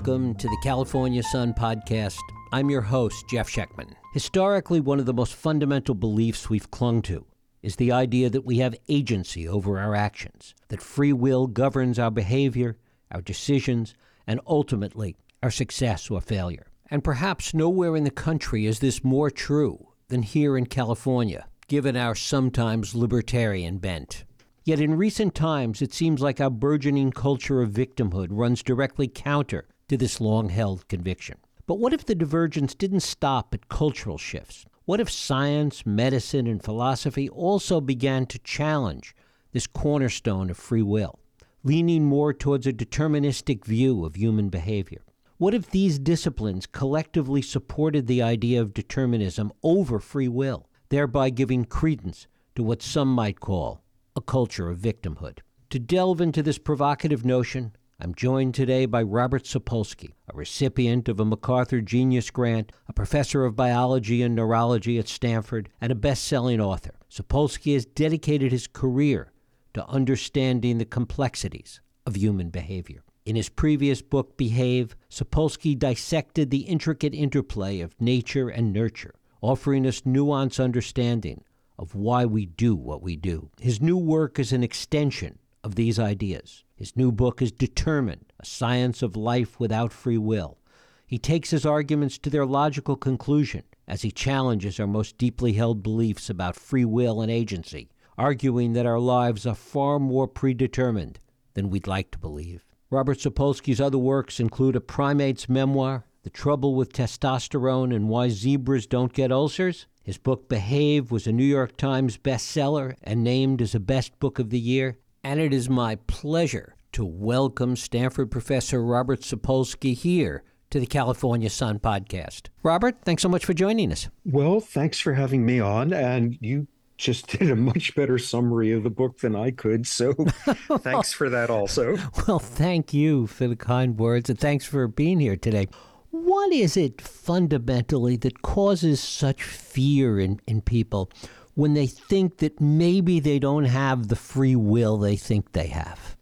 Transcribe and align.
welcome 0.00 0.34
to 0.34 0.48
the 0.48 0.56
California 0.62 1.22
Sun 1.22 1.52
podcast. 1.52 2.20
I'm 2.54 2.70
your 2.70 2.80
host, 2.80 3.28
Jeff 3.28 3.50
Schechtman. 3.50 3.92
Historically, 4.14 4.80
one 4.80 4.98
of 4.98 5.04
the 5.04 5.12
most 5.12 5.34
fundamental 5.34 5.94
beliefs 5.94 6.48
we've 6.48 6.70
clung 6.70 7.02
to 7.02 7.26
is 7.62 7.76
the 7.76 7.92
idea 7.92 8.30
that 8.30 8.46
we 8.46 8.56
have 8.60 8.74
agency 8.88 9.46
over 9.46 9.78
our 9.78 9.94
actions, 9.94 10.54
that 10.68 10.80
free 10.80 11.12
will 11.12 11.46
governs 11.46 11.98
our 11.98 12.10
behavior, 12.10 12.78
our 13.10 13.20
decisions, 13.20 13.94
and 14.26 14.40
ultimately 14.46 15.16
our 15.42 15.50
success 15.50 16.08
or 16.10 16.22
failure. 16.22 16.68
And 16.90 17.04
perhaps 17.04 17.52
nowhere 17.52 17.94
in 17.94 18.04
the 18.04 18.10
country 18.10 18.64
is 18.64 18.78
this 18.78 19.04
more 19.04 19.30
true 19.30 19.88
than 20.08 20.22
here 20.22 20.56
in 20.56 20.64
California, 20.64 21.46
given 21.68 21.94
our 21.94 22.14
sometimes 22.14 22.94
libertarian 22.94 23.76
bent. 23.76 24.24
Yet 24.64 24.80
in 24.80 24.94
recent 24.94 25.34
times, 25.34 25.82
it 25.82 25.92
seems 25.92 26.22
like 26.22 26.40
our 26.40 26.48
burgeoning 26.48 27.10
culture 27.10 27.60
of 27.60 27.68
victimhood 27.68 28.28
runs 28.30 28.62
directly 28.62 29.06
counter 29.06 29.66
to 29.90 29.96
this 29.96 30.20
long 30.20 30.48
held 30.48 30.88
conviction. 30.88 31.36
But 31.66 31.78
what 31.78 31.92
if 31.92 32.06
the 32.06 32.14
divergence 32.14 32.74
didn't 32.74 33.00
stop 33.00 33.52
at 33.52 33.68
cultural 33.68 34.16
shifts? 34.16 34.64
What 34.86 35.00
if 35.00 35.10
science, 35.10 35.84
medicine, 35.84 36.46
and 36.46 36.62
philosophy 36.62 37.28
also 37.28 37.80
began 37.80 38.24
to 38.26 38.38
challenge 38.38 39.14
this 39.52 39.66
cornerstone 39.66 40.48
of 40.48 40.56
free 40.56 40.82
will, 40.82 41.18
leaning 41.62 42.04
more 42.04 42.32
towards 42.32 42.66
a 42.66 42.72
deterministic 42.72 43.64
view 43.64 44.04
of 44.04 44.16
human 44.16 44.48
behavior? 44.48 45.02
What 45.38 45.54
if 45.54 45.70
these 45.70 45.98
disciplines 45.98 46.66
collectively 46.66 47.42
supported 47.42 48.06
the 48.06 48.22
idea 48.22 48.60
of 48.62 48.72
determinism 48.72 49.52
over 49.62 49.98
free 49.98 50.28
will, 50.28 50.68
thereby 50.88 51.30
giving 51.30 51.64
credence 51.64 52.26
to 52.54 52.62
what 52.62 52.82
some 52.82 53.08
might 53.12 53.40
call 53.40 53.82
a 54.14 54.20
culture 54.20 54.68
of 54.68 54.78
victimhood. 54.78 55.38
To 55.70 55.78
delve 55.78 56.20
into 56.20 56.42
this 56.42 56.58
provocative 56.58 57.24
notion, 57.24 57.74
I'm 58.02 58.14
joined 58.14 58.54
today 58.54 58.86
by 58.86 59.02
Robert 59.02 59.44
Sapolsky, 59.44 60.14
a 60.26 60.34
recipient 60.34 61.06
of 61.06 61.20
a 61.20 61.24
MacArthur 61.26 61.82
Genius 61.82 62.30
Grant, 62.30 62.72
a 62.88 62.94
professor 62.94 63.44
of 63.44 63.54
biology 63.54 64.22
and 64.22 64.34
neurology 64.34 64.98
at 64.98 65.06
Stanford, 65.06 65.68
and 65.82 65.92
a 65.92 65.94
best 65.94 66.24
selling 66.24 66.62
author. 66.62 66.94
Sapolsky 67.10 67.74
has 67.74 67.84
dedicated 67.84 68.52
his 68.52 68.66
career 68.66 69.32
to 69.74 69.86
understanding 69.86 70.78
the 70.78 70.86
complexities 70.86 71.82
of 72.06 72.16
human 72.16 72.48
behavior. 72.48 73.02
In 73.26 73.36
his 73.36 73.50
previous 73.50 74.00
book, 74.00 74.38
Behave, 74.38 74.96
Sapolsky 75.10 75.78
dissected 75.78 76.50
the 76.50 76.60
intricate 76.60 77.12
interplay 77.12 77.80
of 77.80 78.00
nature 78.00 78.48
and 78.48 78.72
nurture, 78.72 79.14
offering 79.42 79.86
us 79.86 80.00
nuanced 80.06 80.62
understanding 80.62 81.44
of 81.78 81.94
why 81.94 82.24
we 82.24 82.46
do 82.46 82.74
what 82.74 83.02
we 83.02 83.16
do. 83.16 83.50
His 83.60 83.82
new 83.82 83.98
work 83.98 84.38
is 84.38 84.54
an 84.54 84.62
extension 84.62 85.38
of 85.62 85.74
these 85.74 85.98
ideas. 85.98 86.64
His 86.74 86.96
new 86.96 87.12
book 87.12 87.42
is 87.42 87.52
Determined, 87.52 88.32
a 88.38 88.46
science 88.46 89.02
of 89.02 89.16
life 89.16 89.60
without 89.60 89.92
free 89.92 90.18
will. 90.18 90.58
He 91.06 91.18
takes 91.18 91.50
his 91.50 91.66
arguments 91.66 92.18
to 92.18 92.30
their 92.30 92.46
logical 92.46 92.96
conclusion 92.96 93.64
as 93.88 94.02
he 94.02 94.10
challenges 94.10 94.78
our 94.78 94.86
most 94.86 95.18
deeply 95.18 95.54
held 95.54 95.82
beliefs 95.82 96.30
about 96.30 96.54
free 96.54 96.84
will 96.84 97.20
and 97.20 97.30
agency, 97.30 97.90
arguing 98.16 98.72
that 98.74 98.86
our 98.86 99.00
lives 99.00 99.44
are 99.44 99.54
far 99.54 99.98
more 99.98 100.28
predetermined 100.28 101.18
than 101.54 101.68
we'd 101.68 101.86
like 101.88 102.10
to 102.12 102.18
believe. 102.18 102.64
Robert 102.88 103.18
Sapolsky's 103.18 103.80
other 103.80 103.98
works 103.98 104.40
include 104.40 104.76
a 104.76 104.80
primate's 104.80 105.48
memoir, 105.48 106.04
The 106.22 106.30
Trouble 106.30 106.74
with 106.74 106.92
Testosterone 106.92 107.94
and 107.94 108.08
Why 108.08 108.28
Zebras 108.28 108.86
Don't 108.86 109.12
Get 109.12 109.32
Ulcers, 109.32 109.86
his 110.02 110.16
book 110.16 110.48
Behave 110.48 111.10
was 111.10 111.26
a 111.26 111.32
New 111.32 111.44
York 111.44 111.76
Times 111.76 112.16
bestseller 112.16 112.94
and 113.02 113.22
named 113.22 113.60
as 113.60 113.74
a 113.74 113.80
best 113.80 114.18
book 114.18 114.38
of 114.38 114.50
the 114.50 114.58
year. 114.58 114.98
And 115.22 115.38
it 115.38 115.52
is 115.52 115.68
my 115.68 115.96
pleasure 116.06 116.76
to 116.92 117.04
welcome 117.04 117.76
Stanford 117.76 118.30
professor 118.30 118.82
Robert 118.82 119.20
Sapolsky 119.20 119.94
here 119.94 120.42
to 120.70 120.80
the 120.80 120.86
California 120.86 121.50
Sun 121.50 121.80
podcast. 121.80 122.46
Robert, 122.62 122.96
thanks 123.02 123.22
so 123.22 123.28
much 123.28 123.44
for 123.44 123.52
joining 123.52 123.92
us. 123.92 124.08
Well, 124.24 124.60
thanks 124.60 124.98
for 124.98 125.12
having 125.12 125.44
me 125.44 125.60
on. 125.60 125.92
And 125.92 126.38
you 126.40 126.68
just 126.96 127.26
did 127.38 127.50
a 127.50 127.56
much 127.56 127.94
better 127.94 128.16
summary 128.16 128.72
of 128.72 128.82
the 128.82 128.88
book 128.88 129.18
than 129.18 129.36
I 129.36 129.50
could. 129.50 129.86
So 129.86 130.14
thanks 130.78 131.12
for 131.12 131.28
that 131.28 131.50
also. 131.50 131.98
Well, 132.26 132.38
thank 132.38 132.94
you 132.94 133.26
for 133.26 133.46
the 133.46 133.56
kind 133.56 133.98
words 133.98 134.30
and 134.30 134.38
thanks 134.38 134.64
for 134.64 134.88
being 134.88 135.20
here 135.20 135.36
today. 135.36 135.68
What 136.12 136.50
is 136.50 136.78
it 136.78 137.02
fundamentally 137.02 138.16
that 138.16 138.40
causes 138.40 139.00
such 139.00 139.42
fear 139.42 140.18
in, 140.18 140.40
in 140.46 140.62
people 140.62 141.10
when 141.54 141.74
they 141.74 141.86
think 141.86 142.38
that 142.38 142.60
maybe 142.60 143.20
they 143.20 143.38
don't 143.38 143.64
have 143.64 144.08
the 144.08 144.16
free 144.16 144.56
will 144.56 144.98
they 144.98 145.16
think 145.16 145.52
they 145.52 145.68
have? 145.68 146.16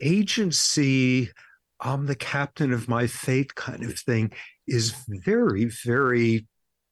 Agency, 0.00 1.30
I'm 1.80 2.06
the 2.06 2.16
captain 2.16 2.72
of 2.72 2.88
my 2.88 3.06
fate 3.06 3.54
kind 3.54 3.84
of 3.84 3.98
thing 3.98 4.32
is 4.66 4.94
very, 5.08 5.66
very 5.66 6.46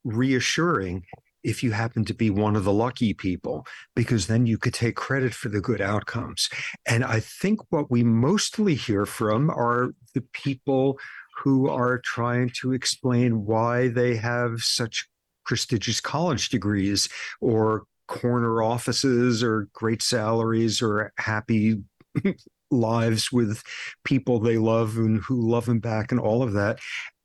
reassuring 0.05 1.05
if 1.43 1.63
you 1.63 1.73
happen 1.73 2.05
to 2.05 2.15
be 2.15 2.31
one 2.31 2.55
of 2.55 2.65
the 2.65 2.73
lucky 2.73 3.13
people, 3.13 3.67
because 3.97 4.29
then 4.29 4.47
you 4.47 4.57
could 4.57 4.75
take 4.75 4.95
credit 4.95 5.35
for 5.35 5.49
the 5.49 5.61
good 5.61 5.81
outcomes. 5.81 6.49
And 6.87 7.05
I 7.05 7.19
think 7.19 7.61
what 7.71 7.91
we 7.91 8.05
mostly 8.05 8.77
hear 8.77 9.07
from 9.07 9.51
are 9.51 9.91
the 10.15 10.21
people 10.33 10.99
who 11.43 11.69
are 11.69 11.99
trying 11.99 12.51
to 12.61 12.73
explain 12.73 13.45
why 13.45 13.89
they 13.89 14.17
have 14.17 14.63
such 14.63 15.09
prestigious 15.45 16.01
college 16.01 16.49
degrees 16.49 17.09
or 17.41 17.85
corner 18.09 18.63
offices 18.63 19.43
or 19.43 19.69
great 19.73 20.03
salaries 20.03 20.83
or 20.83 21.13
happy 21.19 21.83
lives 22.71 23.31
with 23.33 23.63
people 24.05 24.39
they 24.39 24.59
love 24.59 24.97
and 24.97 25.23
who 25.23 25.41
love 25.41 25.67
them 25.67 25.79
back 25.79 26.11
and 26.11 26.21
all 26.21 26.43
of 26.43 26.53
that. 26.53 26.79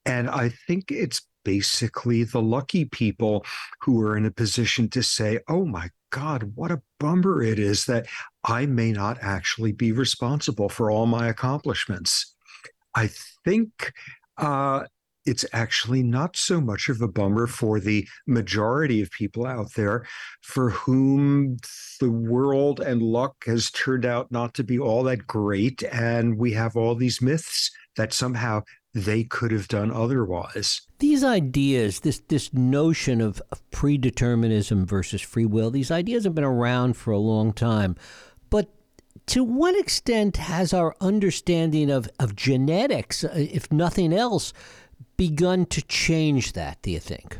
And 0.05 0.29
I 0.29 0.49
think 0.49 0.91
it's 0.91 1.21
basically 1.43 2.23
the 2.23 2.41
lucky 2.41 2.85
people 2.85 3.45
who 3.81 4.01
are 4.01 4.17
in 4.17 4.25
a 4.25 4.31
position 4.31 4.89
to 4.89 5.01
say, 5.03 5.39
oh 5.47 5.65
my 5.65 5.89
God, 6.09 6.51
what 6.55 6.71
a 6.71 6.81
bummer 6.99 7.41
it 7.41 7.59
is 7.59 7.85
that 7.85 8.07
I 8.43 8.65
may 8.65 8.91
not 8.91 9.17
actually 9.21 9.71
be 9.71 9.91
responsible 9.91 10.69
for 10.69 10.89
all 10.89 11.05
my 11.05 11.27
accomplishments. 11.27 12.33
I 12.95 13.09
think 13.45 13.93
uh, 14.37 14.85
it's 15.27 15.45
actually 15.53 16.01
not 16.01 16.37
so 16.37 16.61
much 16.61 16.87
of 16.89 17.01
a 17.01 17.07
bummer 17.07 17.47
for 17.47 17.79
the 17.79 18.07
majority 18.25 19.01
of 19.01 19.11
people 19.11 19.45
out 19.45 19.73
there 19.75 20.07
for 20.41 20.69
whom 20.69 21.57
the 21.99 22.09
world 22.09 22.79
and 22.79 23.01
luck 23.01 23.35
has 23.45 23.69
turned 23.71 24.05
out 24.05 24.31
not 24.31 24.53
to 24.53 24.63
be 24.63 24.79
all 24.79 25.03
that 25.03 25.27
great. 25.27 25.83
And 25.83 26.37
we 26.37 26.53
have 26.53 26.75
all 26.75 26.95
these 26.95 27.21
myths 27.21 27.69
that 27.97 28.13
somehow 28.13 28.63
they 28.93 29.23
could 29.23 29.51
have 29.51 29.67
done 29.67 29.91
otherwise. 29.91 30.81
These 30.99 31.23
ideas, 31.23 31.99
this 31.99 32.21
this 32.29 32.53
notion 32.53 33.21
of, 33.21 33.41
of 33.51 33.61
predeterminism 33.69 34.85
versus 34.87 35.21
free 35.21 35.45
will, 35.45 35.69
these 35.69 35.91
ideas 35.91 36.23
have 36.23 36.33
been 36.33 36.43
around 36.43 36.95
for 36.95 37.11
a 37.11 37.19
long 37.19 37.53
time. 37.53 37.95
But 38.49 38.69
to 39.27 39.43
what 39.43 39.77
extent 39.77 40.37
has 40.37 40.73
our 40.73 40.95
understanding 41.01 41.91
of, 41.91 42.09
of 42.19 42.35
genetics, 42.35 43.23
uh, 43.23 43.31
if 43.35 43.71
nothing 43.71 44.13
else, 44.13 44.53
begun 45.17 45.65
to 45.67 45.81
change 45.81 46.53
that, 46.53 46.81
do 46.81 46.91
you 46.91 46.99
think? 46.99 47.37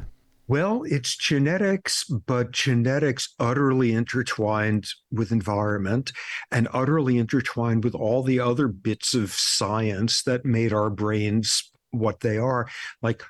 Well, 0.49 0.83
it's 0.83 1.15
genetics, 1.17 2.05
but 2.05 2.51
genetics 2.51 3.33
utterly 3.38 3.91
intertwined 3.91 4.88
with 5.11 5.31
environment 5.31 6.13
and 6.51 6.69
utterly 6.73 7.17
intertwined 7.17 7.83
with 7.83 7.93
all 7.93 8.23
the 8.23 8.39
other 8.39 8.69
bits 8.69 9.13
of 9.13 9.33
science 9.33 10.23
that 10.23 10.45
made 10.45 10.71
our 10.71 10.89
brains 10.89 11.69
what 11.91 12.21
they 12.21 12.38
are. 12.38 12.69
Like, 13.01 13.23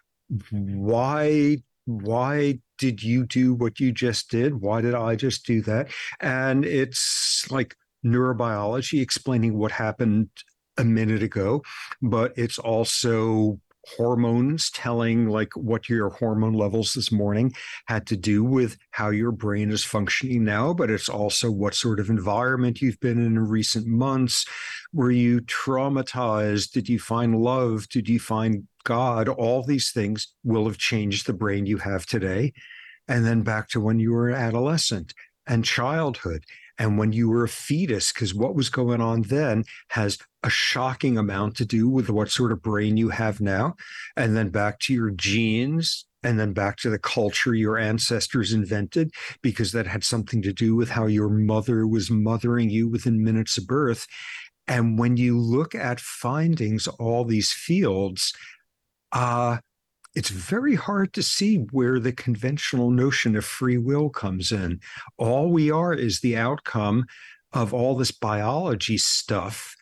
why 0.52 1.58
why 1.86 2.60
did 2.78 3.02
you 3.02 3.26
do 3.26 3.54
what 3.54 3.80
you 3.80 3.92
just 3.94 4.30
did? 4.30 4.62
Why 4.62 4.82
did 4.82 4.94
I 4.94 5.16
just 5.16 5.46
do 5.46 5.62
that? 5.62 5.90
And 6.20 6.66
it's 6.66 7.50
like 7.50 7.76
neurobiology 8.06 9.02
explaining 9.02 9.58
what 9.58 9.72
happened 9.72 10.30
a 10.78 10.84
minute 10.84 11.24
ago, 11.24 11.64
but 12.02 12.34
it's 12.38 12.60
also 12.60 13.60
hormones 13.96 14.70
telling 14.72 15.30
like 15.30 15.56
what 15.56 15.88
your 15.88 16.10
hormone 16.10 16.54
levels 16.54 16.94
this 16.94 17.12
morning 17.12 17.54
had 17.86 18.06
to 18.08 18.18
do 18.18 18.44
with 18.44 18.78
how 18.92 19.10
your 19.10 19.32
brain 19.32 19.72
is 19.72 19.86
functioning 19.86 20.44
now 20.44 20.74
but 20.74 20.90
it's 20.90 21.08
also 21.08 21.50
what 21.50 21.74
sort 21.74 22.00
of 22.00 22.10
environment 22.10 22.82
you've 22.82 23.00
been 23.00 23.18
in 23.18 23.38
in 23.38 23.48
recent 23.48 23.88
months. 23.88 24.46
Were 24.94 25.12
you 25.12 25.42
traumatized? 25.42 26.72
Did 26.72 26.90
you 26.90 27.00
find 27.00 27.36
love? 27.36 27.88
Did 27.90 28.10
you 28.10 28.20
find 28.20 28.68
god? 28.84 29.30
All 29.30 29.64
these 29.64 29.92
things 29.92 30.34
will 30.44 30.66
have 30.66 30.78
changed 30.78 31.26
the 31.26 31.34
brain 31.34 31.66
you 31.66 31.78
have 31.78 32.06
today. 32.06 32.54
And 33.08 33.26
then 33.26 33.42
back 33.42 33.70
to 33.70 33.80
when 33.80 34.00
you 34.00 34.12
were 34.12 34.30
an 34.30 34.36
adolescent 34.36 35.14
and 35.46 35.64
childhood 35.64 36.44
and 36.78 36.98
when 36.98 37.12
you 37.12 37.30
were 37.30 37.44
a 37.44 37.50
fetus, 37.50 38.12
because 38.12 38.34
what 38.34 38.56
was 38.56 38.70
going 38.70 39.02
on 39.02 39.24
then 39.24 39.64
has 39.90 40.18
a 40.44 40.50
shocking 40.50 41.18
amount 41.18 41.56
to 41.58 41.66
do 41.66 41.90
with 41.90 42.10
what 42.10 42.30
sort 42.30 42.52
of 42.52 42.62
brain 42.62 42.98
you 42.98 43.10
have 43.10 43.42
now. 43.42 43.76
And 44.16 44.38
then 44.38 44.50
back 44.50 44.80
to 44.82 44.94
your 44.94 45.12
genes, 45.12 46.06
and 46.24 46.40
then 46.40 46.54
back 46.54 46.78
to 46.78 46.90
the 46.90 47.00
culture 47.00 47.54
your 47.54 47.78
ancestors 47.78 48.54
invented, 48.54 49.12
because 49.42 49.72
that 49.72 49.88
had 49.88 50.04
something 50.04 50.42
to 50.42 50.54
do 50.54 50.76
with 50.76 50.90
how 50.90 51.06
your 51.06 51.30
mother 51.30 51.88
was 51.88 52.12
mothering 52.12 52.70
you 52.70 52.88
within 52.90 53.24
minutes 53.24 53.58
of 53.58 53.68
birth. 53.68 54.08
And 54.68 55.00
when 55.00 55.16
you 55.18 55.40
look 55.40 55.74
at 55.74 56.00
findings, 56.00 56.88
all 56.88 57.24
these 57.24 57.52
fields, 57.52 58.34
uh, 59.14 59.58
it's 60.18 60.30
very 60.30 60.74
hard 60.74 61.14
to 61.14 61.22
see 61.22 61.58
where 61.58 62.00
the 62.00 62.12
conventional 62.12 62.90
notion 62.90 63.36
of 63.36 63.46
free 63.46 63.78
will 63.78 64.10
comes 64.10 64.52
in. 64.52 64.80
All 65.20 65.52
we 65.52 65.70
are 65.70 65.94
is 65.94 66.22
the 66.22 66.36
outcome 66.36 67.06
of 67.54 67.72
all 67.72 67.96
this 67.96 68.10
biology 68.10 68.98
stuff 68.98 69.76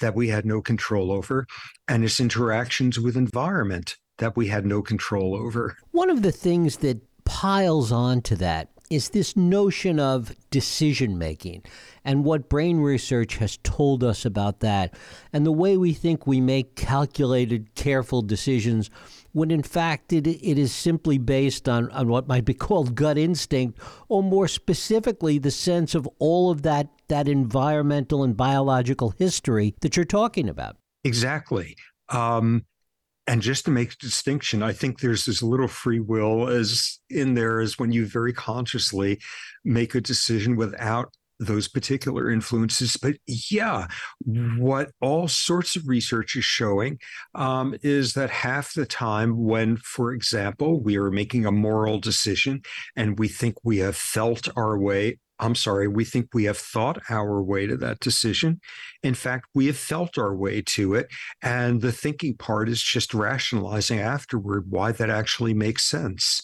that 0.00 0.14
we 0.14 0.28
had 0.28 0.46
no 0.46 0.62
control 0.62 1.10
over 1.10 1.48
and 1.88 2.04
its 2.04 2.20
interactions 2.20 3.00
with 3.00 3.16
environment 3.16 3.96
that 4.18 4.36
we 4.36 4.46
had 4.46 4.64
no 4.64 4.80
control 4.80 5.34
over. 5.34 5.76
One 5.90 6.08
of 6.08 6.22
the 6.22 6.30
things 6.30 6.76
that 6.76 7.02
piles 7.24 7.90
on 7.90 8.22
to 8.22 8.36
that 8.36 8.68
is 8.90 9.08
this 9.08 9.36
notion 9.36 9.98
of 9.98 10.32
decision 10.50 11.18
making 11.18 11.64
and 12.04 12.24
what 12.24 12.48
brain 12.48 12.78
research 12.78 13.38
has 13.38 13.58
told 13.64 14.04
us 14.04 14.24
about 14.24 14.60
that 14.60 14.94
and 15.32 15.44
the 15.44 15.50
way 15.50 15.76
we 15.76 15.92
think 15.92 16.28
we 16.28 16.40
make 16.40 16.76
calculated, 16.76 17.74
careful 17.74 18.22
decisions 18.22 18.88
when 19.34 19.50
in 19.50 19.62
fact 19.62 20.12
it, 20.12 20.26
it 20.26 20.58
is 20.58 20.72
simply 20.72 21.18
based 21.18 21.68
on, 21.68 21.90
on 21.90 22.08
what 22.08 22.28
might 22.28 22.44
be 22.44 22.54
called 22.54 22.94
gut 22.94 23.18
instinct, 23.18 23.78
or 24.08 24.22
more 24.22 24.48
specifically, 24.48 25.38
the 25.38 25.50
sense 25.50 25.94
of 25.94 26.08
all 26.18 26.50
of 26.50 26.62
that, 26.62 26.88
that 27.08 27.28
environmental 27.28 28.22
and 28.22 28.36
biological 28.36 29.10
history 29.10 29.74
that 29.82 29.96
you're 29.96 30.04
talking 30.04 30.48
about. 30.48 30.76
Exactly. 31.02 31.76
Um, 32.08 32.64
and 33.26 33.42
just 33.42 33.64
to 33.64 33.70
make 33.70 33.98
distinction, 33.98 34.62
I 34.62 34.72
think 34.72 35.00
there's 35.00 35.26
as 35.28 35.42
little 35.42 35.68
free 35.68 36.00
will 36.00 36.48
as 36.48 37.00
in 37.10 37.34
there 37.34 37.58
as 37.60 37.78
when 37.78 37.90
you 37.90 38.06
very 38.06 38.32
consciously 38.32 39.18
make 39.64 39.94
a 39.94 40.00
decision 40.00 40.56
without 40.56 41.12
those 41.46 41.68
particular 41.68 42.30
influences. 42.30 42.96
But 42.96 43.16
yeah, 43.26 43.86
what 44.58 44.90
all 45.00 45.28
sorts 45.28 45.76
of 45.76 45.88
research 45.88 46.36
is 46.36 46.44
showing 46.44 46.98
um, 47.34 47.74
is 47.82 48.14
that 48.14 48.30
half 48.30 48.74
the 48.74 48.86
time, 48.86 49.44
when, 49.44 49.76
for 49.76 50.12
example, 50.12 50.80
we 50.80 50.96
are 50.96 51.10
making 51.10 51.46
a 51.46 51.52
moral 51.52 51.98
decision 51.98 52.62
and 52.96 53.18
we 53.18 53.28
think 53.28 53.56
we 53.62 53.78
have 53.78 53.96
felt 53.96 54.48
our 54.56 54.78
way 54.78 55.18
I'm 55.40 55.54
sorry, 55.54 55.88
we 55.88 56.04
think 56.04 56.28
we 56.32 56.44
have 56.44 56.56
thought 56.56 56.98
our 57.10 57.42
way 57.42 57.66
to 57.66 57.76
that 57.78 58.00
decision. 58.00 58.60
In 59.02 59.14
fact, 59.14 59.46
we 59.52 59.66
have 59.66 59.76
felt 59.76 60.16
our 60.16 60.34
way 60.34 60.62
to 60.62 60.94
it. 60.94 61.08
And 61.42 61.80
the 61.80 61.92
thinking 61.92 62.36
part 62.36 62.68
is 62.68 62.80
just 62.80 63.12
rationalizing 63.12 63.98
afterward 63.98 64.70
why 64.70 64.92
that 64.92 65.10
actually 65.10 65.54
makes 65.54 65.84
sense. 65.84 66.40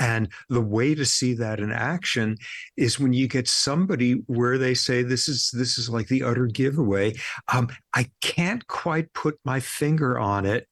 And 0.00 0.28
the 0.48 0.62
way 0.62 0.94
to 0.94 1.04
see 1.04 1.34
that 1.34 1.60
in 1.60 1.70
action 1.70 2.38
is 2.76 2.98
when 2.98 3.12
you 3.12 3.28
get 3.28 3.46
somebody 3.46 4.14
where 4.26 4.58
they 4.58 4.74
say, 4.74 5.02
"This 5.02 5.28
is 5.28 5.50
this 5.52 5.78
is 5.78 5.88
like 5.88 6.08
the 6.08 6.24
utter 6.24 6.46
giveaway." 6.46 7.14
Um, 7.52 7.68
I 7.94 8.10
can't 8.22 8.66
quite 8.66 9.12
put 9.12 9.38
my 9.44 9.60
finger 9.60 10.18
on 10.18 10.46
it, 10.46 10.66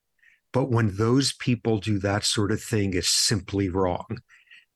but 0.53 0.71
when 0.71 0.97
those 0.97 1.35
people 1.35 1.79
do 1.79 1.99
that 1.99 2.25
sort 2.25 2.51
of 2.51 2.63
thing, 2.63 2.95
it's 2.95 3.11
simply 3.11 3.69
wrong. 3.69 4.19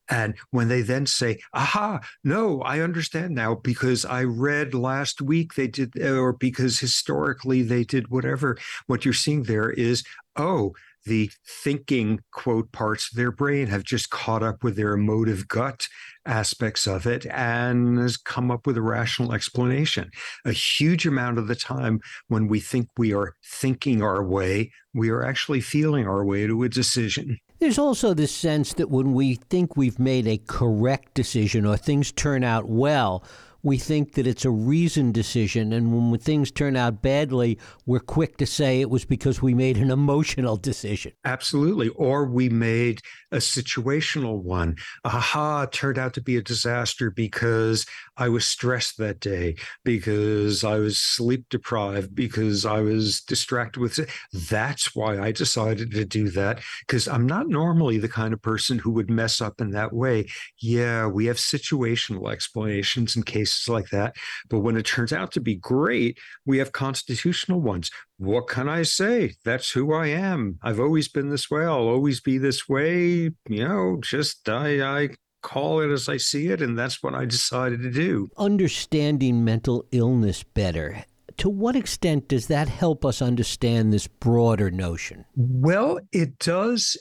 And 0.08 0.34
when 0.50 0.68
they 0.68 0.82
then 0.82 1.06
say, 1.06 1.38
aha, 1.54 2.00
no, 2.22 2.60
I 2.62 2.80
understand 2.80 3.34
now 3.34 3.54
because 3.54 4.04
I 4.04 4.24
read 4.24 4.74
last 4.74 5.22
week 5.22 5.54
they 5.54 5.68
did, 5.68 5.98
or 6.02 6.34
because 6.34 6.78
historically 6.78 7.62
they 7.62 7.84
did 7.84 8.08
whatever, 8.08 8.58
what 8.88 9.04
you're 9.04 9.14
seeing 9.14 9.44
there 9.44 9.70
is, 9.70 10.04
oh, 10.36 10.74
the 11.04 11.30
thinking 11.46 12.20
quote 12.32 12.72
parts 12.72 13.10
of 13.10 13.16
their 13.16 13.32
brain 13.32 13.66
have 13.68 13.84
just 13.84 14.10
caught 14.10 14.42
up 14.42 14.62
with 14.62 14.76
their 14.76 14.92
emotive 14.92 15.48
gut 15.48 15.86
aspects 16.26 16.86
of 16.86 17.06
it 17.06 17.26
and 17.26 17.98
has 17.98 18.16
come 18.16 18.50
up 18.50 18.66
with 18.66 18.76
a 18.76 18.82
rational 18.82 19.32
explanation. 19.32 20.10
A 20.44 20.52
huge 20.52 21.06
amount 21.06 21.38
of 21.38 21.48
the 21.48 21.56
time, 21.56 22.00
when 22.28 22.48
we 22.48 22.60
think 22.60 22.88
we 22.96 23.12
are 23.12 23.34
thinking 23.44 24.02
our 24.02 24.22
way, 24.24 24.70
we 24.94 25.10
are 25.10 25.24
actually 25.24 25.60
feeling 25.60 26.06
our 26.06 26.24
way 26.24 26.46
to 26.46 26.62
a 26.62 26.68
decision. 26.68 27.38
There's 27.58 27.78
also 27.78 28.12
this 28.12 28.34
sense 28.34 28.74
that 28.74 28.90
when 28.90 29.12
we 29.12 29.36
think 29.36 29.76
we've 29.76 29.98
made 29.98 30.26
a 30.26 30.38
correct 30.48 31.14
decision 31.14 31.64
or 31.64 31.76
things 31.76 32.10
turn 32.10 32.42
out 32.42 32.68
well, 32.68 33.24
we 33.62 33.78
think 33.78 34.14
that 34.14 34.26
it's 34.26 34.44
a 34.44 34.50
reasoned 34.50 35.14
decision. 35.14 35.72
And 35.72 36.10
when 36.10 36.18
things 36.18 36.50
turn 36.50 36.76
out 36.76 37.00
badly, 37.00 37.58
we're 37.86 38.00
quick 38.00 38.36
to 38.38 38.46
say 38.46 38.80
it 38.80 38.90
was 38.90 39.04
because 39.04 39.40
we 39.40 39.54
made 39.54 39.76
an 39.76 39.90
emotional 39.90 40.56
decision. 40.56 41.12
Absolutely. 41.24 41.88
Or 41.90 42.24
we 42.24 42.48
made 42.48 43.00
a 43.30 43.36
situational 43.36 44.42
one. 44.42 44.76
Aha, 45.04 45.66
turned 45.66 45.98
out 45.98 46.14
to 46.14 46.20
be 46.20 46.36
a 46.36 46.42
disaster 46.42 47.10
because 47.10 47.86
I 48.16 48.28
was 48.28 48.44
stressed 48.44 48.98
that 48.98 49.20
day, 49.20 49.56
because 49.84 50.64
I 50.64 50.78
was 50.78 50.98
sleep 50.98 51.46
deprived, 51.48 52.14
because 52.14 52.66
I 52.66 52.80
was 52.80 53.20
distracted 53.20 53.80
with 53.80 53.98
it. 53.98 54.10
That's 54.50 54.94
why 54.94 55.18
I 55.18 55.32
decided 55.32 55.92
to 55.92 56.04
do 56.04 56.30
that, 56.30 56.60
because 56.86 57.06
I'm 57.06 57.26
not 57.26 57.48
normally 57.48 57.98
the 57.98 58.08
kind 58.08 58.34
of 58.34 58.42
person 58.42 58.78
who 58.78 58.90
would 58.90 59.08
mess 59.08 59.40
up 59.40 59.60
in 59.60 59.70
that 59.70 59.92
way. 59.92 60.26
Yeah, 60.58 61.06
we 61.06 61.26
have 61.26 61.36
situational 61.36 62.30
explanations 62.30 63.16
in 63.16 63.22
cases 63.22 63.51
cases 63.52 63.68
like 63.68 63.90
that. 63.90 64.16
But 64.48 64.60
when 64.60 64.76
it 64.76 64.86
turns 64.86 65.12
out 65.12 65.32
to 65.32 65.40
be 65.40 65.54
great, 65.54 66.18
we 66.46 66.58
have 66.58 66.72
constitutional 66.72 67.60
ones. 67.60 67.90
What 68.18 68.48
can 68.48 68.68
I 68.68 68.82
say? 68.82 69.34
That's 69.44 69.70
who 69.70 69.94
I 69.94 70.08
am. 70.08 70.58
I've 70.62 70.80
always 70.80 71.08
been 71.08 71.30
this 71.30 71.50
way. 71.50 71.64
I'll 71.64 71.88
always 71.88 72.20
be 72.20 72.38
this 72.38 72.68
way. 72.68 73.30
You 73.48 73.68
know, 73.68 73.98
just 74.02 74.48
I, 74.48 75.02
I 75.02 75.08
call 75.42 75.80
it 75.80 75.90
as 75.90 76.08
I 76.08 76.18
see 76.18 76.48
it, 76.48 76.62
and 76.62 76.78
that's 76.78 77.02
what 77.02 77.14
I 77.14 77.24
decided 77.24 77.82
to 77.82 77.90
do. 77.90 78.28
Understanding 78.36 79.44
mental 79.44 79.84
illness 79.90 80.42
better. 80.42 81.04
To 81.38 81.48
what 81.48 81.76
extent 81.76 82.28
does 82.28 82.46
that 82.48 82.68
help 82.68 83.04
us 83.04 83.22
understand 83.22 83.92
this 83.92 84.06
broader 84.06 84.70
notion? 84.70 85.24
Well, 85.34 85.98
it 86.12 86.38
does 86.38 86.96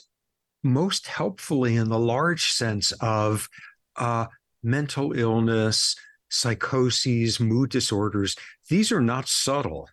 most 0.64 1.06
helpfully 1.06 1.76
in 1.76 1.88
the 1.88 1.98
large 1.98 2.50
sense 2.52 2.92
of 3.00 3.48
uh, 3.96 4.26
mental 4.62 5.12
illness, 5.12 5.96
psychoses, 6.32 7.38
mood 7.38 7.70
disorders, 7.70 8.36
these 8.68 8.90
are 8.90 9.00
not 9.00 9.28
subtle. 9.28 9.88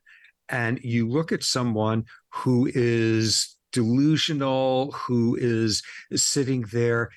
And 0.47 0.79
you 0.83 1.07
look 1.07 1.31
at 1.31 1.43
someone 1.43 2.05
who 2.29 2.69
is 2.73 3.55
delusional, 3.71 4.91
who 4.91 5.37
is, 5.39 5.83
sitting 6.15 6.61
there 6.71 7.09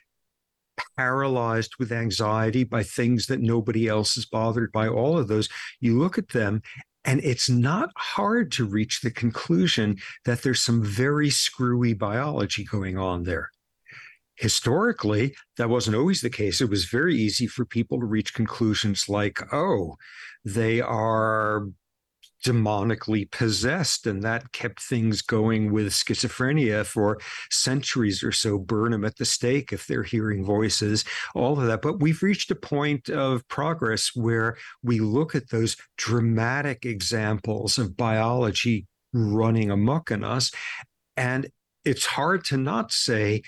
paralyzed 0.96 1.74
with 1.79 1.93
anxiety 1.93 2.64
by 2.64 2.82
things 2.82 3.26
that 3.26 3.41
nobody 3.41 3.88
else 3.88 4.17
is 4.17 4.26
bothered 4.26 4.72
by, 4.72 4.88
all 4.88 5.17
of 5.19 5.29
those, 5.29 5.48
you 5.81 5.98
look 5.98 6.19
at 6.19 6.29
them 6.29 6.62
and 7.05 7.20
it's 7.24 7.48
not 7.48 7.91
hard 7.96 8.52
to 8.52 8.64
reach 8.64 9.00
the 9.00 9.10
conclusion 9.10 9.96
that 10.24 10.43
there's 10.43 10.62
some 10.62 10.84
very 10.84 11.31
screwy 11.31 11.94
biology 11.94 12.64
going 12.64 12.96
on 12.96 13.24
there 13.24 13.50
historically, 14.36 15.34
that 15.56 15.69
wasn't 15.69 15.96
always 15.96 16.20
the 16.20 16.31
case. 16.31 16.60
It 16.60 16.70
was 16.70 16.86
very 16.86 17.17
easy 17.17 17.46
for 17.46 17.65
people 17.65 18.01
to 18.01 18.06
reach 18.06 18.34
conclusions 18.34 19.08
like, 19.08 19.39
oh, 19.53 19.96
they 20.44 20.81
are 20.81 21.69
demonically 22.44 23.31
possessed, 23.31 24.05
and 24.05 24.22
that 24.22 24.51
kept 24.51 24.82
things 24.82 25.22
going 25.22 25.72
with 25.72 25.93
schizophrenia 25.93 26.84
for 26.84 27.19
centuries 27.51 28.22
or 28.24 28.32
so. 28.32 28.58
Burn 28.58 28.91
them 28.91 29.05
at 29.05 29.17
the 29.17 29.24
stake 29.24 29.72
if 29.72 29.86
they're 29.86 30.03
hearing 30.03 30.44
voices, 30.44 31.05
all 31.36 31.58
of 31.58 31.67
that. 31.67 31.82
But 31.82 32.01
we've 32.01 32.22
reached 32.22 32.51
a 32.51 32.56
point 32.56 33.08
of 33.08 33.46
progress 33.46 34.10
where 34.15 34.56
we 34.82 34.98
look 34.98 35.36
at 35.36 35.51
those 35.51 35.77
dramatic 35.96 36.84
examples 36.84 37.79
of 37.79 37.96
biology 37.96 38.89
running 39.12 39.70
amok 39.70 40.10
in 40.10 40.24
us, 40.24 40.51
and 41.17 41.48
it's 41.84 42.06
hard 42.06 42.44
to 42.46 42.56
not 42.56 42.91
say, 42.91 43.43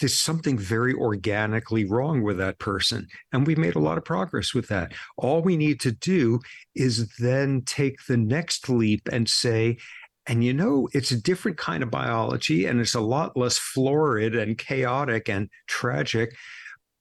there's 0.00 0.18
something 0.18 0.58
very 0.58 0.94
organically 0.94 1.84
wrong 1.84 2.22
with 2.22 2.38
that 2.38 2.58
person. 2.58 3.06
And 3.32 3.46
we've 3.46 3.58
made 3.58 3.76
a 3.76 3.80
lot 3.80 3.98
of 3.98 4.04
progress 4.04 4.54
with 4.54 4.68
that. 4.68 4.92
All 5.16 5.42
we 5.42 5.56
need 5.56 5.80
to 5.80 5.92
do 5.92 6.40
is 6.74 7.08
then 7.18 7.62
take 7.62 8.04
the 8.06 8.16
next 8.16 8.68
leap 8.68 9.08
and 9.10 9.28
say, 9.28 9.78
and 10.26 10.44
you 10.44 10.52
know, 10.52 10.88
it's 10.92 11.10
a 11.10 11.20
different 11.20 11.56
kind 11.56 11.82
of 11.82 11.90
biology 11.90 12.66
and 12.66 12.80
it's 12.80 12.94
a 12.94 13.00
lot 13.00 13.36
less 13.36 13.58
florid 13.58 14.36
and 14.36 14.58
chaotic 14.58 15.28
and 15.28 15.48
tragic 15.66 16.36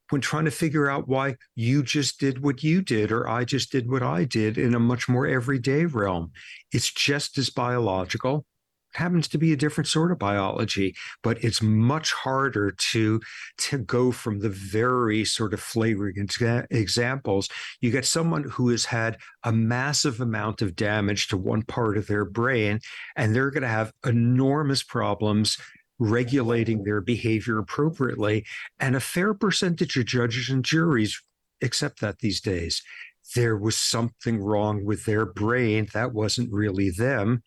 when 0.09 0.21
trying 0.21 0.45
to 0.45 0.51
figure 0.51 0.89
out 0.89 1.07
why 1.07 1.35
you 1.55 1.83
just 1.83 2.19
did 2.19 2.41
what 2.41 2.63
you 2.63 2.81
did 2.81 3.11
or 3.11 3.27
I 3.27 3.43
just 3.43 3.71
did 3.71 3.89
what 3.89 4.01
I 4.01 4.23
did 4.23 4.57
in 4.57 4.73
a 4.73 4.79
much 4.79 5.07
more 5.07 5.27
everyday 5.27 5.85
realm. 5.85 6.31
It's 6.71 6.91
just 6.91 7.37
as 7.37 7.49
biological 7.49 8.45
happens 8.93 9.27
to 9.29 9.37
be 9.37 9.53
a 9.53 9.57
different 9.57 9.87
sort 9.87 10.11
of 10.11 10.19
biology, 10.19 10.95
but 11.23 11.43
it's 11.43 11.61
much 11.61 12.13
harder 12.13 12.71
to 12.71 13.19
to 13.57 13.77
go 13.77 14.11
from 14.11 14.39
the 14.39 14.49
very 14.49 15.23
sort 15.25 15.53
of 15.53 15.59
flagrant 15.59 16.35
examples. 16.71 17.49
You 17.81 17.91
get 17.91 18.05
someone 18.05 18.43
who 18.43 18.69
has 18.69 18.85
had 18.85 19.17
a 19.43 19.51
massive 19.51 20.21
amount 20.21 20.61
of 20.61 20.75
damage 20.75 21.27
to 21.27 21.37
one 21.37 21.63
part 21.63 21.97
of 21.97 22.07
their 22.07 22.25
brain, 22.25 22.79
and 23.15 23.35
they're 23.35 23.51
going 23.51 23.63
to 23.63 23.67
have 23.67 23.93
enormous 24.05 24.83
problems 24.83 25.57
regulating 25.99 26.83
their 26.83 27.01
behavior 27.01 27.57
appropriately. 27.57 28.45
And 28.79 28.95
a 28.95 29.01
fair 29.01 29.33
percentage 29.33 29.97
of 29.97 30.05
judges 30.05 30.49
and 30.49 30.63
juries 30.63 31.21
accept 31.61 31.99
that 31.99 32.19
these 32.19 32.39
days 32.39 32.81
there 33.35 33.57
was 33.57 33.77
something 33.77 34.41
wrong 34.41 34.85
with 34.85 35.05
their 35.05 35.25
brain. 35.25 35.87
That 35.93 36.13
wasn't 36.13 36.51
really 36.51 36.89
them. 36.89 37.43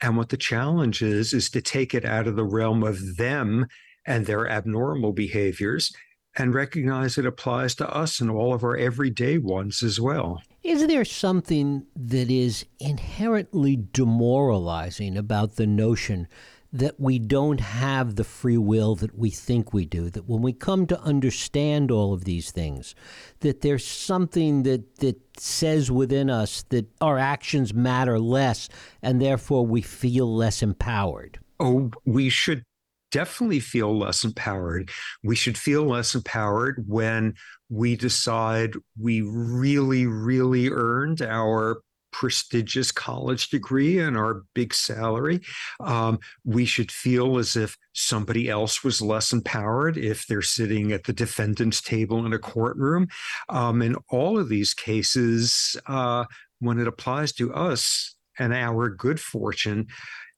And 0.00 0.16
what 0.16 0.28
the 0.28 0.36
challenge 0.36 1.02
is, 1.02 1.32
is 1.32 1.50
to 1.50 1.62
take 1.62 1.94
it 1.94 2.04
out 2.04 2.26
of 2.26 2.36
the 2.36 2.44
realm 2.44 2.82
of 2.82 3.16
them 3.16 3.66
and 4.06 4.26
their 4.26 4.48
abnormal 4.48 5.12
behaviors 5.12 5.92
and 6.36 6.54
recognize 6.54 7.16
it 7.16 7.26
applies 7.26 7.74
to 7.76 7.88
us 7.88 8.20
and 8.20 8.30
all 8.30 8.52
of 8.52 8.64
our 8.64 8.76
everyday 8.76 9.38
ones 9.38 9.82
as 9.82 10.00
well. 10.00 10.42
Is 10.62 10.86
there 10.86 11.04
something 11.04 11.86
that 11.94 12.30
is 12.30 12.64
inherently 12.80 13.76
demoralizing 13.92 15.16
about 15.16 15.56
the 15.56 15.66
notion 15.66 16.26
that 16.74 16.98
we 16.98 17.20
don't 17.20 17.60
have 17.60 18.16
the 18.16 18.24
free 18.24 18.58
will 18.58 18.96
that 18.96 19.16
we 19.16 19.30
think 19.30 19.72
we 19.72 19.86
do 19.86 20.10
that 20.10 20.28
when 20.28 20.42
we 20.42 20.52
come 20.52 20.86
to 20.88 21.00
understand 21.02 21.92
all 21.92 22.12
of 22.12 22.24
these 22.24 22.50
things 22.50 22.96
that 23.40 23.60
there's 23.60 23.86
something 23.86 24.64
that 24.64 24.96
that 24.96 25.16
says 25.38 25.90
within 25.90 26.28
us 26.28 26.64
that 26.70 26.86
our 27.00 27.16
actions 27.16 27.72
matter 27.72 28.18
less 28.18 28.68
and 29.02 29.22
therefore 29.22 29.64
we 29.64 29.80
feel 29.80 30.34
less 30.34 30.62
empowered. 30.62 31.38
Oh 31.60 31.92
we 32.04 32.28
should 32.28 32.64
definitely 33.12 33.60
feel 33.60 33.96
less 33.96 34.24
empowered. 34.24 34.90
We 35.22 35.36
should 35.36 35.56
feel 35.56 35.84
less 35.84 36.16
empowered 36.16 36.84
when 36.88 37.34
we 37.70 37.94
decide 37.94 38.74
we 39.00 39.22
really 39.22 40.06
really 40.06 40.70
earned 40.70 41.22
our 41.22 41.80
prestigious 42.14 42.92
college 42.92 43.50
degree 43.50 43.98
and 43.98 44.16
our 44.16 44.44
big 44.54 44.72
salary. 44.72 45.40
Um, 45.80 46.20
we 46.44 46.64
should 46.64 46.92
feel 46.92 47.38
as 47.38 47.56
if 47.56 47.76
somebody 47.92 48.48
else 48.48 48.84
was 48.84 49.02
less 49.02 49.32
empowered 49.32 49.98
if 49.98 50.24
they're 50.28 50.40
sitting 50.40 50.92
at 50.92 51.04
the 51.04 51.12
defendant's 51.12 51.82
table 51.82 52.24
in 52.24 52.32
a 52.32 52.38
courtroom. 52.38 53.08
Um, 53.48 53.82
in 53.82 53.96
all 54.10 54.38
of 54.38 54.48
these 54.48 54.74
cases, 54.74 55.76
uh, 55.88 56.26
when 56.60 56.78
it 56.78 56.86
applies 56.86 57.32
to 57.32 57.52
us 57.52 58.14
and 58.38 58.54
our 58.54 58.90
good 58.90 59.18
fortune, 59.18 59.88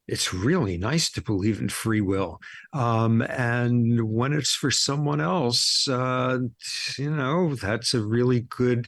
it's 0.08 0.32
really 0.32 0.78
nice 0.78 1.10
to 1.10 1.20
believe 1.20 1.60
in 1.60 1.68
free 1.68 2.00
will. 2.00 2.40
Um, 2.72 3.20
and 3.20 4.00
when 4.10 4.32
it's 4.32 4.54
for 4.54 4.70
someone 4.70 5.20
else, 5.20 5.86
uh, 5.88 6.38
you 6.96 7.10
know, 7.10 7.54
that's 7.54 7.92
a 7.92 8.02
really 8.02 8.40
good 8.40 8.86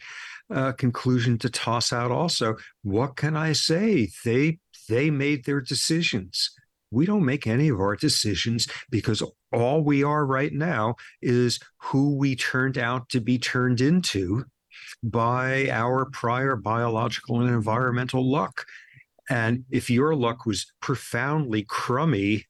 uh, 0.51 0.73
conclusion 0.73 1.39
to 1.39 1.51
toss 1.51 1.93
out 1.93 2.11
also. 2.11 2.57
What 2.83 3.17
can 3.17 3.37
I 3.37 3.53
say? 3.53 4.09
They 4.25 4.59
they 4.89 5.11
made 5.11 5.45
their 5.45 5.61
decisions. 5.61 6.51
We 6.91 7.05
don't 7.05 7.25
make 7.25 7.47
any 7.47 7.69
of 7.69 7.81
our 7.81 7.97
decisions 7.97 8.67
because 8.91 9.23
all 9.53 9.85
we 9.85 10.03
are 10.03 10.25
right 10.25 10.53
now 10.53 10.95
is 11.21 11.61
who 11.79 12.17
we 12.17 12.35
turned 12.35 12.79
out 12.79 13.11
to 13.11 13.21
be 13.21 13.39
turned 13.39 13.83
into 13.83 14.45
by 15.03 15.69
our 15.71 16.07
prior 16.07 16.57
biological 16.57 17.41
and 17.41 17.51
environmental 17.51 18.29
luck. 18.29 18.65
And 19.29 19.65
if 19.71 19.91
your 19.91 20.15
luck 20.15 20.47
was 20.47 20.73
profoundly 20.81 21.65
crummy, 21.69 22.47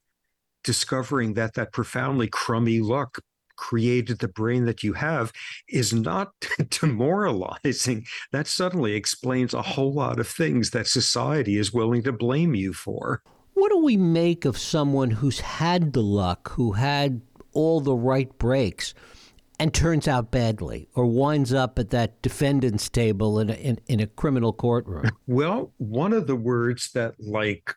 discovering 0.62 1.34
that 1.34 1.54
that 1.54 1.72
profoundly 1.72 2.28
crummy 2.28 2.80
luck 2.80 3.18
created 3.58 4.20
the 4.20 4.28
brain 4.28 4.64
that 4.64 4.82
you 4.82 4.94
have 4.94 5.32
is 5.68 5.92
not 5.92 6.32
demoralizing. 6.70 8.06
That 8.32 8.46
suddenly 8.46 8.94
explains 8.94 9.52
a 9.52 9.60
whole 9.60 9.92
lot 9.92 10.18
of 10.18 10.26
things 10.26 10.70
that 10.70 10.86
society 10.86 11.58
is 11.58 11.72
willing 11.72 12.02
to 12.04 12.12
blame 12.12 12.54
you 12.54 12.72
for. 12.72 13.22
What 13.52 13.70
do 13.70 13.78
we 13.78 13.96
make 13.96 14.44
of 14.44 14.56
someone 14.56 15.10
who's 15.10 15.40
had 15.40 15.92
the 15.92 16.02
luck, 16.02 16.52
who 16.52 16.72
had 16.72 17.20
all 17.52 17.80
the 17.80 17.96
right 17.96 18.36
breaks, 18.38 18.94
and 19.58 19.74
turns 19.74 20.06
out 20.06 20.30
badly 20.30 20.88
or 20.94 21.04
winds 21.06 21.52
up 21.52 21.78
at 21.78 21.90
that 21.90 22.22
defendant's 22.22 22.88
table 22.88 23.40
in 23.40 23.50
a, 23.50 23.54
in, 23.54 23.80
in 23.88 24.00
a 24.00 24.06
criminal 24.06 24.52
courtroom? 24.52 25.10
Well, 25.26 25.72
one 25.76 26.12
of 26.12 26.26
the 26.26 26.36
words 26.36 26.92
that 26.92 27.14
like 27.18 27.74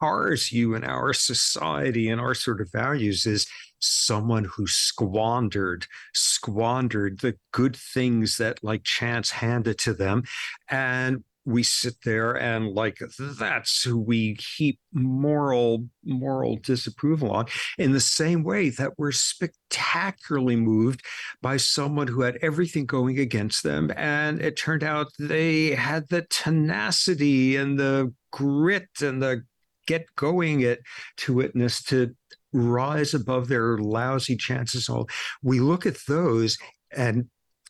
cars 0.00 0.50
you 0.50 0.74
in 0.74 0.84
our 0.84 1.12
society 1.12 2.08
and 2.08 2.20
our 2.20 2.34
sort 2.34 2.60
of 2.60 2.72
values 2.72 3.26
is 3.26 3.46
someone 3.80 4.44
who 4.44 4.66
squandered 4.66 5.86
squandered 6.14 7.20
the 7.20 7.36
good 7.52 7.76
things 7.76 8.36
that 8.36 8.62
like 8.62 8.84
chance 8.84 9.30
handed 9.30 9.78
to 9.78 9.94
them 9.94 10.22
and 10.68 11.24
we 11.46 11.62
sit 11.62 11.94
there 12.04 12.38
and 12.38 12.74
like 12.74 12.98
that's 13.38 13.82
who 13.82 13.98
we 13.98 14.36
heap 14.56 14.78
moral 14.92 15.86
moral 16.04 16.56
disapproval 16.56 17.30
on 17.30 17.46
in 17.78 17.92
the 17.92 18.00
same 18.00 18.44
way 18.44 18.68
that 18.68 18.92
we're 18.98 19.12
spectacularly 19.12 20.56
moved 20.56 21.02
by 21.40 21.56
someone 21.56 22.06
who 22.06 22.20
had 22.20 22.38
everything 22.42 22.84
going 22.84 23.18
against 23.18 23.62
them 23.62 23.90
and 23.96 24.40
it 24.40 24.56
turned 24.56 24.84
out 24.84 25.08
they 25.18 25.74
had 25.74 26.06
the 26.08 26.22
tenacity 26.28 27.56
and 27.56 27.78
the 27.78 28.12
grit 28.30 28.88
and 29.00 29.22
the 29.22 29.42
get 29.86 30.06
going 30.14 30.60
it 30.60 30.80
to 31.16 31.34
witness 31.34 31.82
to 31.82 32.14
rise 32.52 33.14
above 33.14 33.48
their 33.48 33.78
lousy 33.78 34.36
chances. 34.36 34.88
All 34.88 35.08
we 35.42 35.60
look 35.60 35.86
at 35.86 35.98
those 36.06 36.58
and 36.96 37.26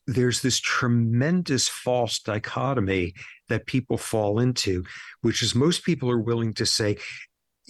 there's 0.06 0.40
this 0.40 0.58
tremendous 0.58 1.68
false 1.68 2.18
dichotomy 2.20 3.14
that 3.48 3.66
people 3.66 3.96
fall 3.96 4.40
into, 4.40 4.84
which 5.20 5.42
is 5.42 5.54
most 5.54 5.84
people 5.84 6.10
are 6.10 6.18
willing 6.18 6.52
to 6.54 6.66
say, 6.66 6.96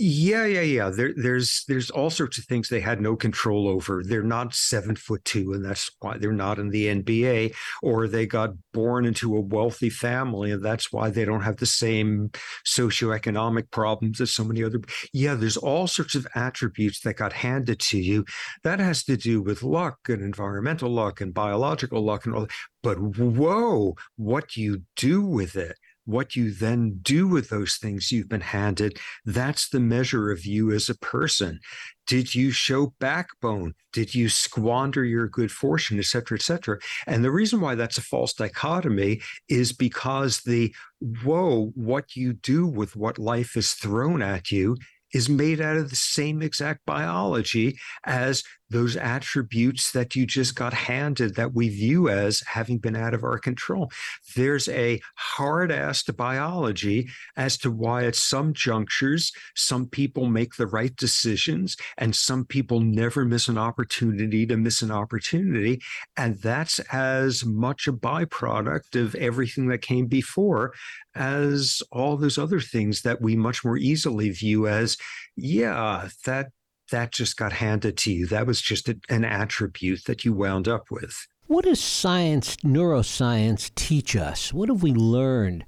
yeah, 0.02 0.46
yeah, 0.46 0.62
yeah. 0.62 0.88
There, 0.88 1.12
there's 1.14 1.62
there's 1.68 1.90
all 1.90 2.08
sorts 2.08 2.38
of 2.38 2.46
things 2.46 2.70
they 2.70 2.80
had 2.80 3.02
no 3.02 3.16
control 3.16 3.68
over. 3.68 4.02
They're 4.02 4.22
not 4.22 4.54
seven 4.54 4.96
foot 4.96 5.22
two, 5.26 5.52
and 5.52 5.62
that's 5.62 5.90
why 6.00 6.16
they're 6.16 6.32
not 6.32 6.58
in 6.58 6.70
the 6.70 6.86
NBA. 6.86 7.54
Or 7.82 8.08
they 8.08 8.24
got 8.24 8.54
born 8.72 9.04
into 9.04 9.36
a 9.36 9.40
wealthy 9.42 9.90
family, 9.90 10.52
and 10.52 10.64
that's 10.64 10.90
why 10.90 11.10
they 11.10 11.26
don't 11.26 11.42
have 11.42 11.58
the 11.58 11.66
same 11.66 12.30
socioeconomic 12.66 13.70
problems 13.72 14.22
as 14.22 14.32
so 14.32 14.42
many 14.42 14.64
other. 14.64 14.80
Yeah, 15.12 15.34
there's 15.34 15.58
all 15.58 15.86
sorts 15.86 16.14
of 16.14 16.26
attributes 16.34 17.00
that 17.00 17.18
got 17.18 17.34
handed 17.34 17.78
to 17.80 17.98
you. 17.98 18.24
That 18.64 18.80
has 18.80 19.04
to 19.04 19.18
do 19.18 19.42
with 19.42 19.62
luck 19.62 19.98
and 20.08 20.22
environmental 20.22 20.88
luck 20.88 21.20
and 21.20 21.34
biological 21.34 22.02
luck 22.02 22.24
and 22.24 22.34
all. 22.34 22.46
But 22.82 22.98
whoa, 22.98 23.96
what 24.16 24.56
you 24.56 24.84
do 24.96 25.20
with 25.20 25.56
it 25.56 25.76
what 26.10 26.36
you 26.36 26.52
then 26.52 26.98
do 27.02 27.26
with 27.28 27.48
those 27.48 27.76
things 27.76 28.10
you've 28.10 28.28
been 28.28 28.40
handed, 28.40 28.98
that's 29.24 29.68
the 29.68 29.80
measure 29.80 30.30
of 30.30 30.44
you 30.44 30.72
as 30.72 30.88
a 30.88 30.98
person. 30.98 31.60
Did 32.06 32.34
you 32.34 32.50
show 32.50 32.94
backbone? 32.98 33.74
Did 33.92 34.14
you 34.14 34.28
squander 34.28 35.04
your 35.04 35.28
good 35.28 35.52
fortune, 35.52 35.98
et 35.98 36.06
cetera, 36.06 36.36
et 36.38 36.42
cetera? 36.42 36.78
And 37.06 37.24
the 37.24 37.30
reason 37.30 37.60
why 37.60 37.76
that's 37.76 37.98
a 37.98 38.02
false 38.02 38.32
dichotomy 38.32 39.20
is 39.48 39.72
because 39.72 40.40
the 40.40 40.74
whoa, 41.22 41.72
what 41.74 42.16
you 42.16 42.32
do 42.32 42.66
with 42.66 42.96
what 42.96 43.18
life 43.18 43.56
is 43.56 43.72
thrown 43.72 44.22
at 44.22 44.50
you 44.50 44.76
is 45.12 45.28
made 45.28 45.60
out 45.60 45.76
of 45.76 45.90
the 45.90 45.96
same 45.96 46.42
exact 46.42 46.84
biology 46.86 47.78
as 48.04 48.42
those 48.70 48.96
attributes 48.96 49.92
that 49.92 50.14
you 50.14 50.26
just 50.26 50.54
got 50.54 50.72
handed 50.72 51.34
that 51.34 51.54
we 51.54 51.68
view 51.68 52.08
as 52.08 52.40
having 52.46 52.78
been 52.78 52.96
out 52.96 53.14
of 53.14 53.24
our 53.24 53.38
control. 53.38 53.90
There's 54.36 54.68
a 54.68 55.00
hard 55.16 55.72
ass 55.72 56.02
to 56.04 56.12
biology 56.12 57.08
as 57.36 57.58
to 57.58 57.70
why 57.70 58.04
at 58.04 58.14
some 58.14 58.52
junctures, 58.54 59.32
some 59.56 59.86
people 59.86 60.26
make 60.26 60.54
the 60.56 60.66
right 60.66 60.94
decisions 60.96 61.76
and 61.98 62.14
some 62.14 62.44
people 62.44 62.80
never 62.80 63.24
miss 63.24 63.48
an 63.48 63.58
opportunity 63.58 64.46
to 64.46 64.56
miss 64.56 64.82
an 64.82 64.90
opportunity. 64.90 65.80
And 66.16 66.36
that's 66.40 66.78
as 66.92 67.44
much 67.44 67.88
a 67.88 67.92
byproduct 67.92 69.00
of 69.00 69.14
everything 69.16 69.66
that 69.68 69.82
came 69.82 70.06
before 70.06 70.72
as 71.14 71.82
all 71.90 72.16
those 72.16 72.38
other 72.38 72.60
things 72.60 73.02
that 73.02 73.20
we 73.20 73.36
much 73.36 73.64
more 73.64 73.76
easily 73.76 74.30
view 74.30 74.68
as, 74.68 74.96
yeah, 75.36 76.08
that 76.24 76.50
that 76.90 77.12
just 77.12 77.36
got 77.36 77.52
handed 77.52 77.96
to 77.98 78.12
you. 78.12 78.26
That 78.26 78.46
was 78.46 78.60
just 78.60 78.88
a, 78.88 78.98
an 79.08 79.24
attribute 79.24 80.04
that 80.06 80.24
you 80.24 80.32
wound 80.32 80.68
up 80.68 80.90
with. 80.90 81.26
What 81.46 81.64
does 81.64 81.80
science, 81.80 82.56
neuroscience, 82.56 83.74
teach 83.74 84.14
us? 84.14 84.52
What 84.52 84.68
have 84.68 84.82
we 84.82 84.92
learned 84.92 85.64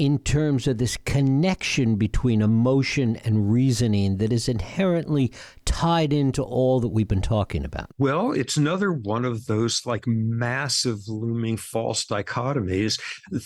in 0.00 0.18
terms 0.18 0.66
of 0.66 0.78
this 0.78 0.96
connection 0.96 1.96
between 1.96 2.40
emotion 2.40 3.16
and 3.16 3.52
reasoning 3.52 4.16
that 4.16 4.32
is 4.32 4.48
inherently 4.48 5.30
tied 5.66 6.10
into 6.10 6.42
all 6.42 6.80
that 6.80 6.88
we've 6.88 7.06
been 7.06 7.20
talking 7.20 7.66
about? 7.66 7.90
Well, 7.98 8.32
it's 8.32 8.56
another 8.56 8.92
one 8.92 9.26
of 9.26 9.44
those 9.44 9.84
like 9.84 10.06
massive 10.06 11.00
looming 11.06 11.58
false 11.58 12.06
dichotomies 12.06 12.98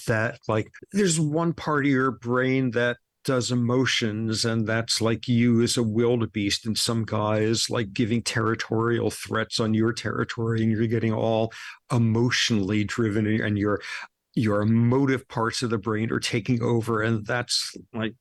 that 0.06 0.38
like 0.46 0.70
there's 0.92 1.18
one 1.18 1.54
part 1.54 1.86
of 1.86 1.90
your 1.90 2.12
brain 2.12 2.70
that 2.70 2.98
does 3.24 3.50
emotions 3.50 4.44
and 4.44 4.66
that's 4.66 5.00
like 5.00 5.26
you 5.26 5.62
as 5.62 5.76
a 5.76 5.82
wildebeest 5.82 6.66
and 6.66 6.78
some 6.78 7.04
guy 7.04 7.38
is 7.38 7.70
like 7.70 7.92
giving 7.92 8.22
territorial 8.22 9.10
threats 9.10 9.58
on 9.58 9.74
your 9.74 9.92
territory 9.92 10.62
and 10.62 10.70
you're 10.70 10.86
getting 10.86 11.12
all 11.12 11.52
emotionally 11.92 12.84
driven 12.84 13.26
and 13.26 13.58
your 13.58 13.80
your 14.34 14.62
emotive 14.62 15.26
parts 15.28 15.62
of 15.62 15.70
the 15.70 15.78
brain 15.78 16.10
are 16.12 16.20
taking 16.20 16.62
over 16.62 17.02
and 17.02 17.24
that's 17.26 17.74
like 17.92 18.14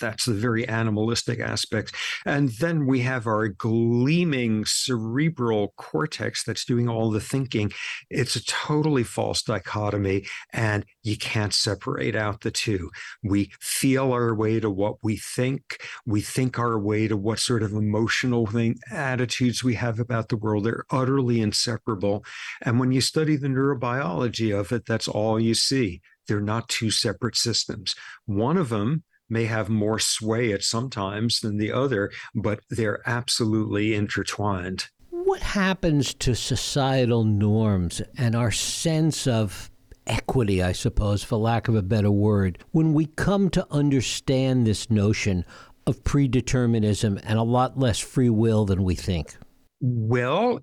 That's 0.00 0.24
the 0.24 0.34
very 0.34 0.66
animalistic 0.68 1.40
aspect. 1.40 1.94
And 2.24 2.50
then 2.50 2.86
we 2.86 3.00
have 3.00 3.26
our 3.26 3.48
gleaming 3.48 4.64
cerebral 4.64 5.72
cortex 5.76 6.44
that's 6.44 6.64
doing 6.64 6.88
all 6.88 7.10
the 7.10 7.20
thinking. 7.20 7.72
It's 8.10 8.36
a 8.36 8.44
totally 8.44 9.04
false 9.04 9.42
dichotomy, 9.42 10.26
and 10.52 10.84
you 11.02 11.16
can't 11.16 11.54
separate 11.54 12.16
out 12.16 12.40
the 12.40 12.50
two. 12.50 12.90
We 13.22 13.52
feel 13.60 14.12
our 14.12 14.34
way 14.34 14.60
to 14.60 14.70
what 14.70 14.96
we 15.02 15.16
think, 15.16 15.78
we 16.04 16.20
think 16.20 16.58
our 16.58 16.78
way 16.78 17.08
to 17.08 17.16
what 17.16 17.38
sort 17.38 17.62
of 17.62 17.72
emotional 17.72 18.46
thing, 18.46 18.76
attitudes 18.90 19.62
we 19.62 19.74
have 19.74 19.98
about 19.98 20.28
the 20.28 20.36
world. 20.36 20.64
They're 20.64 20.84
utterly 20.90 21.40
inseparable. 21.40 22.24
And 22.62 22.78
when 22.78 22.92
you 22.92 23.00
study 23.00 23.36
the 23.36 23.48
neurobiology 23.48 24.58
of 24.58 24.72
it, 24.72 24.86
that's 24.86 25.08
all 25.08 25.40
you 25.40 25.54
see. 25.54 26.00
They're 26.26 26.40
not 26.40 26.68
two 26.68 26.90
separate 26.90 27.36
systems. 27.36 27.94
One 28.26 28.56
of 28.56 28.68
them 28.68 29.04
may 29.28 29.44
have 29.44 29.68
more 29.68 29.98
sway 29.98 30.52
at 30.52 30.62
sometimes 30.62 31.40
than 31.40 31.58
the 31.58 31.72
other, 31.72 32.10
but 32.34 32.60
they're 32.70 33.00
absolutely 33.06 33.94
intertwined. 33.94 34.86
What 35.10 35.40
happens 35.40 36.14
to 36.14 36.34
societal 36.34 37.24
norms 37.24 38.02
and 38.16 38.36
our 38.36 38.52
sense 38.52 39.26
of 39.26 39.70
equity, 40.06 40.62
I 40.62 40.72
suppose, 40.72 41.22
for 41.22 41.36
lack 41.36 41.68
of 41.68 41.74
a 41.74 41.82
better 41.82 42.10
word, 42.10 42.58
when 42.70 42.92
we 42.94 43.06
come 43.06 43.50
to 43.50 43.66
understand 43.70 44.66
this 44.66 44.90
notion 44.90 45.44
of 45.86 46.02
predeterminism 46.04 47.20
and 47.24 47.38
a 47.38 47.42
lot 47.42 47.78
less 47.78 47.98
free 47.98 48.30
will 48.30 48.64
than 48.64 48.84
we 48.84 48.94
think? 48.94 49.36
Well, 49.80 50.60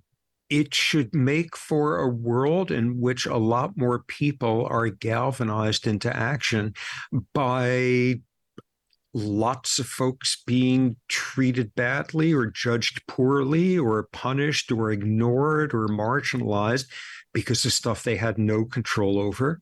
it 0.49 0.73
should 0.73 1.13
make 1.13 1.57
for 1.57 1.97
a 1.97 2.07
world 2.07 2.71
in 2.71 2.99
which 2.99 3.25
a 3.25 3.37
lot 3.37 3.75
more 3.75 4.03
people 4.07 4.67
are 4.69 4.89
galvanized 4.89 5.87
into 5.87 6.15
action 6.15 6.73
by 7.33 8.21
lots 9.13 9.77
of 9.79 9.85
folks 9.85 10.41
being 10.45 10.95
treated 11.07 11.75
badly 11.75 12.33
or 12.33 12.47
judged 12.47 13.05
poorly 13.07 13.77
or 13.77 14.07
punished 14.11 14.71
or 14.71 14.91
ignored 14.91 15.73
or 15.73 15.87
marginalized 15.87 16.87
because 17.33 17.65
of 17.65 17.73
stuff 17.73 18.03
they 18.03 18.15
had 18.15 18.37
no 18.37 18.65
control 18.65 19.19
over. 19.19 19.59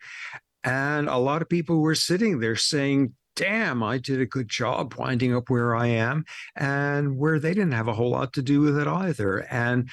And 0.63 1.09
a 1.09 1.17
lot 1.17 1.41
of 1.41 1.49
people 1.49 1.81
were 1.81 1.95
sitting 1.95 2.39
there 2.39 2.55
saying, 2.55 3.13
damn, 3.35 3.81
I 3.81 3.97
did 3.97 4.21
a 4.21 4.25
good 4.25 4.49
job 4.49 4.95
winding 4.95 5.35
up 5.35 5.49
where 5.49 5.75
I 5.75 5.87
am, 5.87 6.25
and 6.55 7.17
where 7.17 7.39
they 7.39 7.53
didn't 7.53 7.71
have 7.71 7.87
a 7.87 7.93
whole 7.93 8.11
lot 8.11 8.33
to 8.33 8.41
do 8.41 8.61
with 8.61 8.77
it 8.77 8.87
either. 8.87 9.39
And 9.49 9.89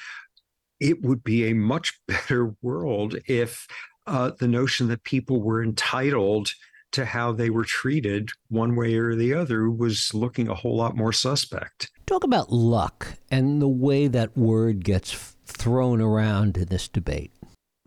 it 0.79 1.01
would 1.01 1.23
be 1.23 1.49
a 1.49 1.55
much 1.55 1.99
better 2.07 2.53
world 2.61 3.15
if 3.27 3.67
uh, 4.07 4.31
the 4.39 4.47
notion 4.47 4.87
that 4.87 5.03
people 5.03 5.41
were 5.41 5.63
entitled 5.63 6.51
to 6.91 7.05
how 7.05 7.31
they 7.31 7.49
were 7.49 7.63
treated 7.63 8.29
one 8.49 8.75
way 8.75 8.95
or 8.95 9.15
the 9.15 9.33
other 9.33 9.69
was 9.69 10.13
looking 10.13 10.47
a 10.47 10.55
whole 10.55 10.75
lot 10.75 10.95
more 10.95 11.13
suspect. 11.13 11.91
Talk 12.05 12.23
about 12.23 12.51
luck 12.51 13.15
and 13.29 13.61
the 13.61 13.67
way 13.67 14.07
that 14.07 14.37
word 14.37 14.83
gets 14.83 15.35
thrown 15.45 16.01
around 16.01 16.57
in 16.57 16.65
this 16.65 16.87
debate. 16.87 17.31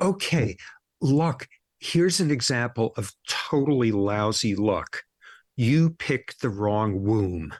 Okay, 0.01 0.57
luck. 1.01 1.49
Here's 1.79 2.21
an 2.21 2.31
example 2.31 2.93
of 2.97 3.13
totally 3.29 3.93
lousy 3.93 4.55
luck. 4.55 5.03
You 5.57 5.91
picked 5.91 6.41
the 6.41 6.51
wrong 6.51 7.03
womb 7.03 7.53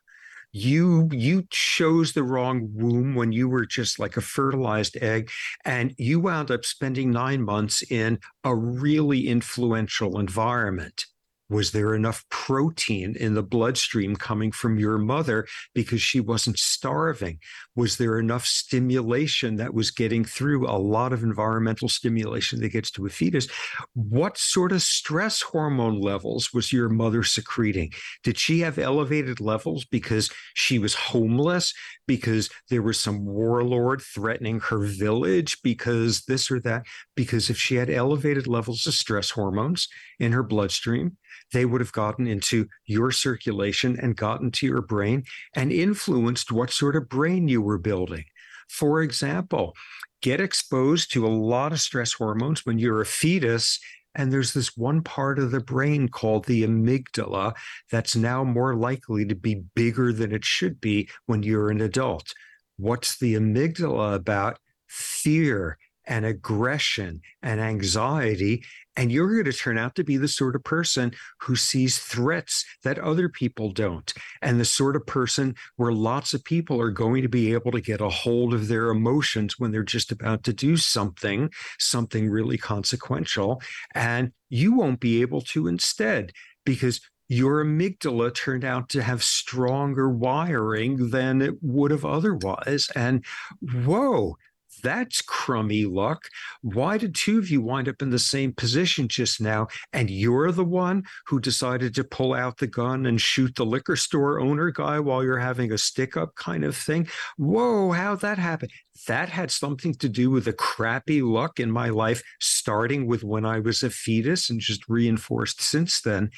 you 0.53 1.09
you 1.11 1.45
chose 1.51 2.13
the 2.13 2.23
wrong 2.23 2.71
womb 2.75 3.15
when 3.15 3.33
you 3.33 3.49
were 3.49 3.65
just 3.65 3.99
like 3.99 4.19
a 4.19 4.21
fertilized 4.21 4.97
egg 5.01 5.31
and 5.65 5.95
you 5.97 6.21
wound 6.21 6.51
up 6.51 6.65
spending 6.65 7.11
9 7.11 7.43
months 7.43 7.83
in 7.91 8.19
a 8.45 8.55
really 8.55 9.29
influential 9.29 10.19
environment 10.19 11.07
was 11.53 11.73
there 11.73 11.95
enough 11.95 12.25
protein 12.31 13.15
in 13.21 13.35
the 13.35 13.43
bloodstream 13.43 14.17
coming 14.17 14.51
from 14.51 14.79
your 14.79 14.97
mother 14.97 15.47
because 15.75 16.01
she 16.01 16.19
wasn't 16.19 16.59
starving? 16.59 17.39
Was 17.77 17.99
there 17.99 18.19
enough 18.19 18.47
stimulation 18.47 19.57
that 19.57 19.75
was 19.75 19.91
getting 19.91 20.25
through 20.25 20.67
a 20.67 20.79
lot 20.79 21.13
of 21.13 21.23
environmental 21.23 21.91
stimulation 21.91 22.61
that 22.61 22.71
gets 22.71 22.91
to 22.93 23.05
a 23.05 23.11
fetus? 23.11 23.49
What 23.95 24.39
sort 24.39 24.73
of 24.73 24.81
stress 24.81 25.43
hormone 25.43 26.01
levels 26.01 26.55
was 26.55 26.73
your 26.73 26.89
mother 26.89 27.23
secreting? 27.23 27.93
Did 28.25 28.39
she 28.39 28.61
have 28.61 28.79
elevated 28.79 29.39
levels 29.39 29.85
because 29.85 30.31
she 30.55 30.79
was 30.79 30.95
homeless? 30.95 31.75
Because 32.07 32.49
there 32.71 32.83
was 32.83 32.99
some 32.99 33.27
warlord 33.27 34.01
threatening 34.01 34.61
her 34.61 34.79
village? 34.79 35.61
Because 35.63 36.23
this 36.23 36.51
or 36.51 36.61
that? 36.61 36.87
Because 37.15 37.51
if 37.51 37.59
she 37.59 37.75
had 37.75 37.91
elevated 37.91 38.47
levels 38.47 38.87
of 38.87 38.95
stress 38.95 39.31
hormones 39.31 39.89
in 40.19 40.33
her 40.33 40.43
bloodstream, 40.43 41.19
they 41.53 41.65
would 41.65 41.81
have 41.81 41.93
gotten 41.93 42.27
into 42.27 42.67
your 42.87 43.11
circulation 43.11 43.99
and 44.01 44.17
gotten 44.17 44.51
to 44.53 44.67
your 44.67 44.83
brain 44.83 45.25
and 45.55 45.73
influenced 45.73 46.53
what 46.53 46.71
sort 46.71 46.97
of 46.97 47.09
brain 47.09 47.49
you 47.49 47.63
were 47.63 47.79
building. 47.79 48.25
For 48.69 49.03
example, 49.03 49.75
get 50.23 50.41
exposed 50.41 51.13
to 51.13 51.27
a 51.27 51.29
lot 51.29 51.73
of 51.73 51.81
stress 51.81 52.13
hormones 52.13 52.65
when 52.65 52.79
you're 52.79 53.01
a 53.01 53.07
fetus 53.07 53.79
and 54.15 54.33
there's 54.33 54.53
this 54.53 54.77
one 54.77 55.03
part 55.03 55.39
of 55.39 55.51
the 55.51 55.61
brain 55.61 56.09
called 56.09 56.45
the 56.45 56.65
amygdala 56.65 57.55
that's 57.91 58.15
now 58.15 58.45
more 58.45 58.75
likely 58.75 59.25
to 59.25 59.35
be 59.35 59.63
bigger 59.75 60.13
than 60.13 60.33
it 60.33 60.45
should 60.45 60.81
be 60.81 61.09
when 61.27 61.43
you're 61.43 61.71
an 61.71 61.81
adult. 61.81 62.33
What's 62.77 63.19
the 63.19 63.35
amygdala 63.35 64.15
about? 64.15 64.59
Fear 64.87 65.79
and 66.07 66.27
aggression 66.27 67.21
and 67.43 67.61
anxiety. 67.61 68.65
And 68.97 69.11
you're 69.11 69.33
going 69.33 69.45
to 69.51 69.53
turn 69.53 69.79
out 69.79 69.95
to 69.95 70.05
be 70.05 70.17
the 70.17 70.29
sort 70.29 70.55
of 70.55 70.65
person 70.65 71.13
who 71.41 71.57
sees 71.57 71.99
threats 71.99 72.65
that 72.85 72.99
other 72.99 73.29
people 73.29 73.71
don't, 73.71 74.13
and 74.43 74.61
the 74.61 74.65
sort 74.65 74.97
of 74.97 75.07
person 75.07 75.55
where 75.77 75.93
lots 75.93 76.35
of 76.35 76.45
people 76.45 76.81
are 76.81 76.91
going 76.91 77.23
to 77.23 77.29
be 77.29 77.53
able 77.53 77.73
to 77.73 77.81
get 77.81 78.01
a 78.01 78.09
hold 78.09 78.53
of 78.53 78.69
their 78.69 78.91
emotions 78.91 79.59
when 79.59 79.73
they're 79.73 79.83
just 79.83 80.13
about 80.13 80.45
to 80.45 80.53
do 80.53 80.77
something, 80.77 81.51
something 81.79 82.29
really 82.29 82.59
consequential. 82.59 83.63
And 83.95 84.33
you 84.51 84.75
won't 84.75 85.01
be 85.01 85.23
able 85.23 85.41
to 85.41 85.69
instead 85.69 86.33
because 86.65 87.01
your 87.29 87.65
amygdala 87.65 88.35
turned 88.35 88.65
out 88.65 88.91
to 88.91 89.03
have 89.03 89.23
stronger 89.23 90.11
wiring 90.11 91.09
than 91.11 91.41
it 91.41 91.55
would 91.63 91.91
have 91.91 92.05
otherwise. 92.05 92.91
And 92.95 93.25
whoa, 93.61 94.37
that's 94.83 95.23
crummy 95.23 95.85
luck. 95.85 96.29
Why 96.63 96.99
did 96.99 97.15
two 97.15 97.39
of 97.39 97.51
you 97.51 97.61
wind 97.61 97.89
up 97.89 98.03
in 98.03 98.11
the 98.11 98.19
same 98.19 98.53
position 98.53 99.09
just 99.09 99.41
now? 99.41 99.69
And 99.93 100.11
you're 100.11 100.53
the 100.53 100.65
one 100.65 101.05
who 101.27 101.41
decided 101.41 101.95
to 101.95 102.05
pull 102.05 102.35
out 102.35 102.59
the 102.59 102.67
gun 102.67 103.07
and 103.07 103.21
shoot 103.21 103.55
the 103.55 103.67
liquor 103.67 103.97
store 103.97 104.41
owner 104.41 104.71
guy 104.71 105.01
while 105.01 105.23
you're 105.23 105.39
having 105.39 105.73
a 105.73 105.79
stick 105.79 106.17
up 106.17 106.35
kind 106.37 106.65
of 106.65 106.77
thing. 106.77 107.09
Whoa, 107.37 107.93
how'd 107.93 108.21
that 108.21 108.39
happen? 108.39 108.69
That 109.07 109.29
had 109.29 109.51
something 109.51 109.95
to 109.95 110.09
do 110.09 110.31
with 110.31 110.45
the 110.45 110.53
crappy 110.53 111.23
luck 111.23 111.61
in 111.61 111.71
my 111.71 111.89
life, 111.89 112.23
starting 112.41 113.07
with 113.07 113.25
when 113.25 113.45
I 113.45 113.61
was 113.61 113.83
a 113.83 113.91
fetus 113.91 114.51
and 114.51 114.61
just 114.61 114.89
reinforced 114.89 115.61
since 115.61 116.01
then. 116.01 116.31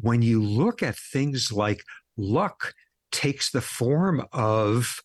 When 0.00 0.22
you 0.22 0.42
look 0.42 0.82
at 0.82 0.96
things 0.96 1.50
like 1.52 1.82
luck, 2.16 2.74
takes 3.10 3.50
the 3.50 3.60
form 3.60 4.24
of 4.32 5.00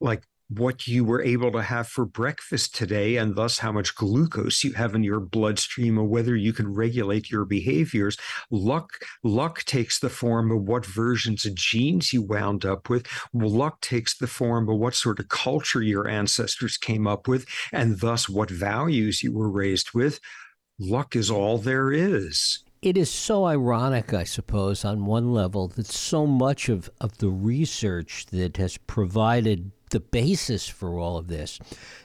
like 0.00 0.24
what 0.48 0.86
you 0.86 1.04
were 1.04 1.22
able 1.22 1.50
to 1.52 1.62
have 1.62 1.88
for 1.88 2.04
breakfast 2.04 2.74
today 2.74 3.16
and 3.16 3.34
thus 3.34 3.58
how 3.58 3.72
much 3.72 3.94
glucose 3.94 4.62
you 4.62 4.72
have 4.74 4.94
in 4.94 5.02
your 5.02 5.20
bloodstream 5.20 5.98
or 5.98 6.04
whether 6.04 6.36
you 6.36 6.52
can 6.52 6.72
regulate 6.72 7.30
your 7.30 7.44
behaviors. 7.44 8.16
Luck 8.50 8.90
luck 9.24 9.64
takes 9.64 9.98
the 9.98 10.10
form 10.10 10.50
of 10.50 10.62
what 10.62 10.86
versions 10.86 11.44
of 11.44 11.54
genes 11.54 12.12
you 12.12 12.22
wound 12.22 12.64
up 12.64 12.88
with. 12.88 13.06
Luck 13.34 13.80
takes 13.80 14.16
the 14.16 14.26
form 14.26 14.68
of 14.68 14.78
what 14.78 14.94
sort 14.94 15.18
of 15.18 15.28
culture 15.28 15.82
your 15.82 16.06
ancestors 16.06 16.76
came 16.76 17.06
up 17.06 17.26
with 17.26 17.46
and 17.72 18.00
thus 18.00 18.28
what 18.28 18.50
values 18.50 19.22
you 19.22 19.32
were 19.32 19.50
raised 19.50 19.92
with. 19.94 20.20
Luck 20.78 21.16
is 21.16 21.30
all 21.30 21.58
there 21.58 21.90
is 21.90 22.65
it 22.82 22.96
is 22.96 23.10
so 23.10 23.44
ironic, 23.46 24.12
I 24.12 24.24
suppose, 24.24 24.84
on 24.84 25.06
one 25.06 25.32
level, 25.32 25.68
that 25.68 25.86
so 25.86 26.26
much 26.26 26.68
of, 26.68 26.90
of 27.00 27.18
the 27.18 27.28
research 27.28 28.26
that 28.26 28.56
has 28.58 28.76
provided 28.76 29.72
the 29.90 30.00
basis 30.00 30.68
for 30.68 30.98
all 30.98 31.16
of 31.16 31.28
this. 31.28 31.58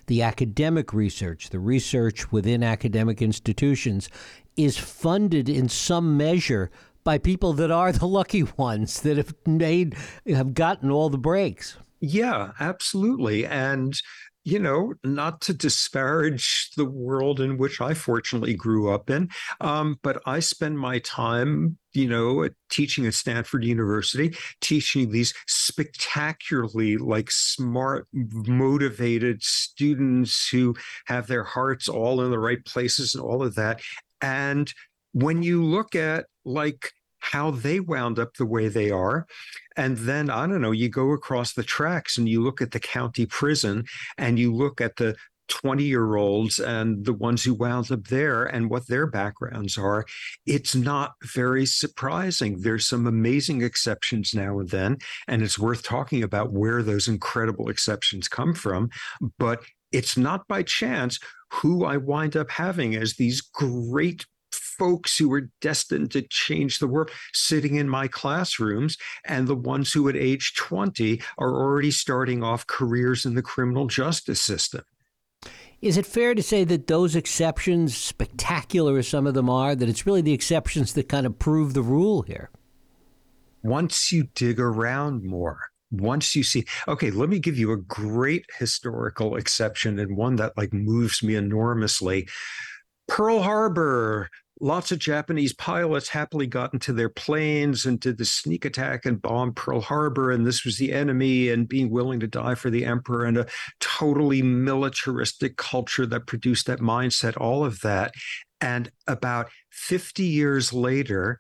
The 0.08 0.22
academic 0.22 0.94
research, 0.94 1.50
the 1.50 1.60
research 1.60 2.32
within 2.32 2.64
academic 2.64 3.22
institutions, 3.22 4.10
is 4.56 4.78
funded 4.78 5.50
in 5.50 5.70
some 5.70 6.18
measure 6.18 6.70
by 7.04 7.18
people 7.18 7.54
that 7.54 7.72
are 7.72 7.92
the 7.92 8.08
lucky 8.08 8.44
ones 8.58 9.02
that 9.02 9.18
have 9.18 9.34
made 9.46 9.96
have 10.28 10.54
gotten 10.54 10.92
all 10.92 11.10
the 11.10 11.18
breaks. 11.18 11.78
Yeah, 12.00 12.52
absolutely. 12.60 13.46
And 13.46 14.00
you 14.44 14.60
know, 14.60 14.94
not 15.04 15.42
to 15.42 15.54
disparage 15.54 16.72
the 16.76 16.86
world 16.86 17.40
in 17.40 17.58
which 17.58 17.80
I 17.80 17.94
fortunately 17.94 18.56
grew 18.56 18.92
up 18.92 19.10
in, 19.10 19.30
um, 19.60 20.00
but 20.02 20.22
I 20.26 20.40
spend 20.40 20.80
my 20.80 21.00
time, 21.00 21.78
you 21.94 22.08
know, 22.08 22.50
teaching 22.70 23.06
at 23.06 23.14
Stanford 23.14 23.64
University, 23.64 24.36
teaching 24.60 25.12
these 25.12 25.34
spectacularly 25.48 26.98
like 26.98 27.30
smart, 27.30 28.08
motivated 28.14 29.44
students 29.44 30.50
who 30.50 30.76
have 31.06 31.28
their 31.28 31.44
hearts 31.44 31.88
all 31.88 32.22
in 32.22 32.32
the 32.32 32.40
right 32.40 32.64
places 32.66 33.14
and 33.14 33.24
all 33.24 33.44
of 33.44 33.56
that. 33.56 33.82
And 34.22 34.74
when 35.14 35.44
you 35.44 35.64
look 35.64 35.96
at 35.96 36.26
like 36.46 36.92
how 37.22 37.52
they 37.52 37.80
wound 37.80 38.20
up 38.20 38.36
the 38.36 38.46
way 38.46 38.68
they 38.68 38.92
are. 38.92 39.26
And 39.78 39.98
then, 39.98 40.30
I 40.30 40.46
don't 40.48 40.62
know, 40.62 40.72
you 40.72 40.90
go 40.90 41.12
across 41.12 41.54
the 41.54 41.64
tracks 41.64 42.18
and 42.18 42.28
you 42.28 42.44
look 42.44 42.62
at 42.62 42.72
the 42.72 42.80
county 42.80 43.26
prison 43.26 43.86
and 44.18 44.38
you 44.38 44.54
look 44.54 44.82
at 44.82 44.98
the 44.98 45.16
20 45.48 45.84
year 45.84 46.16
olds 46.16 46.60
and 46.60 47.06
the 47.06 47.14
ones 47.14 47.44
who 47.44 47.54
wound 47.54 47.92
up 47.92 48.06
there 48.06 48.46
and 48.46 48.70
what 48.70 48.88
their 48.88 49.06
backgrounds 49.06 49.78
are, 49.78 50.06
it's 50.46 50.76
not 50.76 51.14
very 51.34 51.66
surprising. 51.66 52.62
There's 52.62 52.88
some 52.88 53.06
amazing 53.06 53.62
exceptions 53.62 54.34
now 54.34 54.60
and 54.60 54.70
then, 54.70 54.98
and 55.28 55.44
it's 55.44 55.60
worth 55.60 55.84
talking 55.84 56.24
about 56.24 56.52
where 56.52 56.82
those 56.82 57.08
incredible 57.08 57.70
exceptions 57.70 58.28
come 58.28 58.54
from. 58.54 58.90
But 59.38 59.64
it's 59.92 60.18
not 60.18 60.48
by 60.48 60.64
chance 60.64 61.20
who 61.52 61.84
I 61.84 61.98
wind 61.98 62.38
up 62.38 62.50
having 62.50 62.96
as 62.96 63.16
these 63.16 63.42
great 63.42 64.26
folks 64.82 65.15
who 65.15 65.30
were 65.30 65.48
destined 65.62 66.10
to 66.10 66.24
change 66.24 66.80
the 66.80 66.88
world 66.88 67.12
sitting 67.34 67.76
in 67.76 67.88
my 67.88 68.08
classrooms, 68.08 68.98
and 69.26 69.48
the 69.48 69.54
ones 69.54 69.94
who 69.94 70.10
at 70.10 70.15
age 70.15 70.56
20 70.56 71.22
are 71.38 71.54
already 71.54 71.91
starting 71.91 72.41
off 72.41 72.65
careers 72.65 73.24
in 73.24 73.36
the 73.36 73.44
criminal 73.44 73.86
justice 73.86 74.41
system. 74.41 74.82
Is 75.84 75.98
it 75.98 76.08
fair 76.08 76.34
to 76.34 76.41
say 76.41 76.63
that 76.63 76.88
those 76.88 77.15
exceptions, 77.15 77.96
spectacular 77.96 78.98
as 78.98 79.08
some 79.08 79.28
of 79.28 79.36
them 79.36 79.52
are, 79.52 79.76
that 79.76 79.88
it's 79.88 80.08
really 80.08 80.22
the 80.22 80.34
exceptions 80.34 80.94
that 80.94 81.08
kind 81.08 81.28
of 81.28 81.38
prove 81.38 81.76
the 81.76 81.84
rule 81.84 82.24
here? 82.24 82.50
Once 83.62 84.12
you 84.12 84.30
dig 84.34 84.60
around 84.60 85.24
more, 85.24 85.60
once 85.91 86.36
you 86.36 86.41
see, 86.41 86.65
okay, 86.88 87.12
let 87.12 87.30
me 87.30 87.38
give 87.38 87.56
you 87.56 87.72
a 87.72 87.78
great 87.78 88.48
historical 88.58 89.36
exception 89.36 90.00
and 90.00 90.17
one 90.17 90.38
that 90.38 90.58
like 90.58 90.74
moves 90.74 91.22
me 91.22 91.36
enormously. 91.36 92.28
Pearl 93.08 93.44
Harbor, 93.44 94.30
lots 94.62 94.91
of 94.91 95.00
Japanese 95.00 95.54
pilots 95.54 96.08
happily 96.10 96.45
got 96.45 96.71
into 96.71 96.93
their 96.93 97.10
planes 97.10 97.86
and 97.86 98.00
did 98.00 98.17
the 98.17 98.26
sneak 98.26 98.63
attack 98.63 99.06
and 99.06 99.21
bomb 99.21 99.54
Pearl 99.54 99.82
Harbor. 99.82 100.32
And 100.32 100.45
this 100.45 100.63
was 100.63 100.78
the 100.78 100.93
enemy 100.93 101.50
and 101.50 101.67
being 101.67 101.89
willing 101.89 102.19
to 102.19 102.28
die 102.28 102.56
for 102.56 102.69
the 102.69 102.86
emperor 102.86 103.26
and 103.26 103.38
a 103.39 103.47
totally 103.80 104.43
militaristic 104.43 105.58
culture 105.58 106.06
that 106.06 106.28
produced 106.28 106.67
that 106.67 106.80
mindset, 106.80 107.36
all 107.41 107.65
of 107.65 107.82
that. 107.82 108.13
And 108.62 108.91
about 109.08 109.50
50 109.71 110.24
years 110.24 110.71
later, 110.71 111.39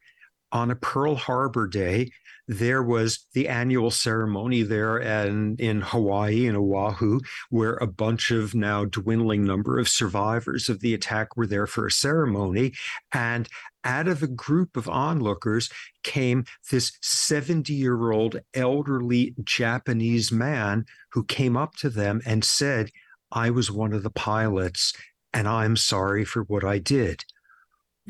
on 0.51 0.71
a 0.71 0.75
Pearl 0.75 1.15
Harbor 1.15 1.67
Day, 1.67 2.11
there 2.47 2.83
was 2.83 3.25
the 3.33 3.47
annual 3.47 3.91
ceremony 3.91 4.61
there 4.63 4.97
and 4.97 5.59
in 5.59 5.81
Hawaii 5.81 6.47
in 6.47 6.55
Oahu, 6.55 7.21
where 7.49 7.75
a 7.75 7.87
bunch 7.87 8.29
of 8.31 8.53
now 8.53 8.83
dwindling 8.85 9.45
number 9.45 9.79
of 9.79 9.87
survivors 9.87 10.67
of 10.67 10.81
the 10.81 10.93
attack 10.93 11.37
were 11.37 11.47
there 11.47 11.67
for 11.67 11.87
a 11.87 11.91
ceremony. 11.91 12.73
And 13.13 13.47
out 13.83 14.07
of 14.07 14.21
a 14.21 14.27
group 14.27 14.75
of 14.75 14.89
onlookers 14.89 15.69
came 16.03 16.45
this 16.71 16.91
70 17.01 17.73
year 17.73 18.11
old 18.11 18.41
elderly 18.53 19.33
Japanese 19.43 20.31
man 20.31 20.85
who 21.13 21.23
came 21.23 21.55
up 21.55 21.75
to 21.77 21.89
them 21.89 22.21
and 22.25 22.43
said, 22.43 22.91
I 23.31 23.49
was 23.49 23.71
one 23.71 23.93
of 23.93 24.03
the 24.03 24.09
pilots 24.09 24.93
and 25.33 25.47
I'm 25.47 25.77
sorry 25.77 26.25
for 26.25 26.43
what 26.43 26.63
I 26.63 26.79
did. 26.79 27.23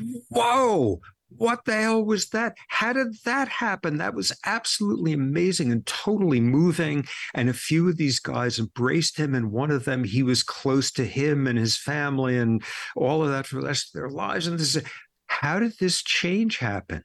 Mm-hmm. 0.00 0.18
Whoa, 0.30 1.00
what 1.36 1.64
the 1.64 1.74
hell 1.74 2.04
was 2.04 2.28
that? 2.30 2.56
How 2.68 2.92
did 2.92 3.16
that 3.24 3.48
happen? 3.48 3.98
That 3.98 4.14
was 4.14 4.32
absolutely 4.44 5.12
amazing 5.12 5.72
and 5.72 5.84
totally 5.86 6.40
moving. 6.40 7.06
And 7.34 7.48
a 7.48 7.54
few 7.54 7.88
of 7.88 7.96
these 7.96 8.18
guys 8.18 8.58
embraced 8.58 9.16
him, 9.16 9.34
and 9.34 9.52
one 9.52 9.70
of 9.70 9.84
them, 9.84 10.04
he 10.04 10.22
was 10.22 10.42
close 10.42 10.90
to 10.92 11.04
him 11.04 11.46
and 11.46 11.58
his 11.58 11.76
family 11.76 12.38
and 12.38 12.62
all 12.96 13.22
of 13.22 13.30
that 13.30 13.46
for 13.46 13.60
the 13.60 13.66
rest 13.66 13.94
of 13.94 14.00
their 14.00 14.10
lives. 14.10 14.46
And 14.46 14.58
this, 14.58 14.80
how 15.26 15.58
did 15.58 15.74
this 15.78 16.02
change 16.02 16.58
happen? 16.58 17.04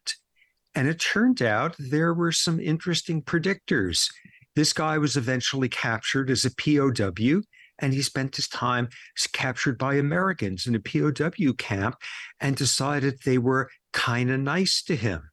And 0.75 0.87
it 0.87 0.99
turned 0.99 1.41
out 1.41 1.75
there 1.79 2.13
were 2.13 2.31
some 2.31 2.59
interesting 2.59 3.21
predictors. 3.21 4.11
This 4.55 4.73
guy 4.73 4.97
was 4.97 5.17
eventually 5.17 5.69
captured 5.69 6.29
as 6.29 6.45
a 6.45 6.51
POW 6.51 7.41
and 7.79 7.93
he 7.93 8.01
spent 8.01 8.35
his 8.35 8.47
time 8.47 8.89
captured 9.33 9.77
by 9.77 9.95
Americans 9.95 10.67
in 10.67 10.75
a 10.75 10.79
POW 10.79 11.53
camp 11.57 11.95
and 12.39 12.55
decided 12.55 13.19
they 13.25 13.37
were 13.37 13.69
kind 13.97 14.29
of 14.29 14.39
nice 14.39 14.83
to 14.83 14.95
him. 14.95 15.31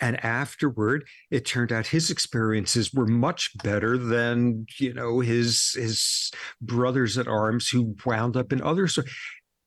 And 0.00 0.22
afterward, 0.24 1.06
it 1.30 1.44
turned 1.44 1.70
out 1.70 1.86
his 1.86 2.10
experiences 2.10 2.92
were 2.92 3.06
much 3.06 3.50
better 3.62 3.96
than 3.96 4.66
you 4.78 4.92
know 4.92 5.20
his 5.20 5.72
his 5.74 6.30
brothers 6.60 7.16
at 7.18 7.28
arms 7.28 7.68
who 7.68 7.94
wound 8.04 8.36
up 8.36 8.52
in 8.52 8.62
other. 8.62 8.88
So 8.88 9.02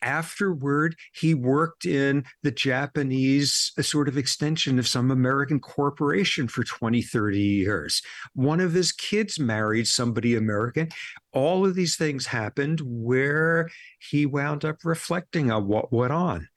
afterward, 0.02 0.96
he 1.14 1.34
worked 1.34 1.86
in 1.86 2.26
the 2.44 2.52
Japanese 2.52 3.72
a 3.78 3.84
sort 3.84 4.08
of 4.08 4.18
extension 4.18 4.80
of 4.80 4.88
some 4.88 5.12
American 5.12 5.60
corporation 5.60 6.48
for 6.48 6.64
20, 6.64 7.02
30 7.02 7.40
years. 7.40 8.02
One 8.34 8.60
of 8.60 8.74
his 8.74 8.92
kids 8.92 9.40
married 9.40 9.88
somebody 9.88 10.36
American. 10.36 10.90
All 11.34 11.66
of 11.66 11.76
these 11.76 11.98
things 11.98 12.28
happened 12.28 12.82
where 12.84 13.70
he 14.00 14.26
wound 14.26 14.64
up 14.64 14.78
reflecting 14.84 15.52
on 15.52 15.68
what 15.68 15.92
went 15.92 16.14
on 16.14 16.48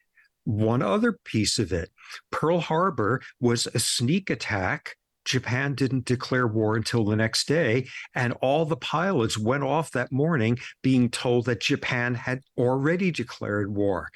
one 0.45 0.83
other 0.83 1.13
piece 1.25 1.59
of 1.59 1.73
it 1.73 1.91
Pearl 2.31 2.61
Harbor 2.61 3.23
was 3.41 3.67
a 3.75 3.79
sneak 3.79 4.31
attack. 4.31 4.97
Japan 5.25 5.75
didn't 5.75 6.05
declare 6.05 6.49
war 6.49 6.77
until 6.77 7.05
the 7.05 7.15
next 7.15 7.47
day. 7.47 7.87
And 8.15 8.33
all 8.43 8.65
the 8.65 8.77
pilots 8.77 9.39
went 9.39 9.63
off 9.63 9.93
that 9.93 10.11
morning 10.11 10.59
being 10.83 11.11
told 11.11 11.47
that 11.47 11.61
Japan 11.61 12.15
had 12.15 12.41
already 12.59 13.13
declared 13.13 13.75
war. 13.75 14.09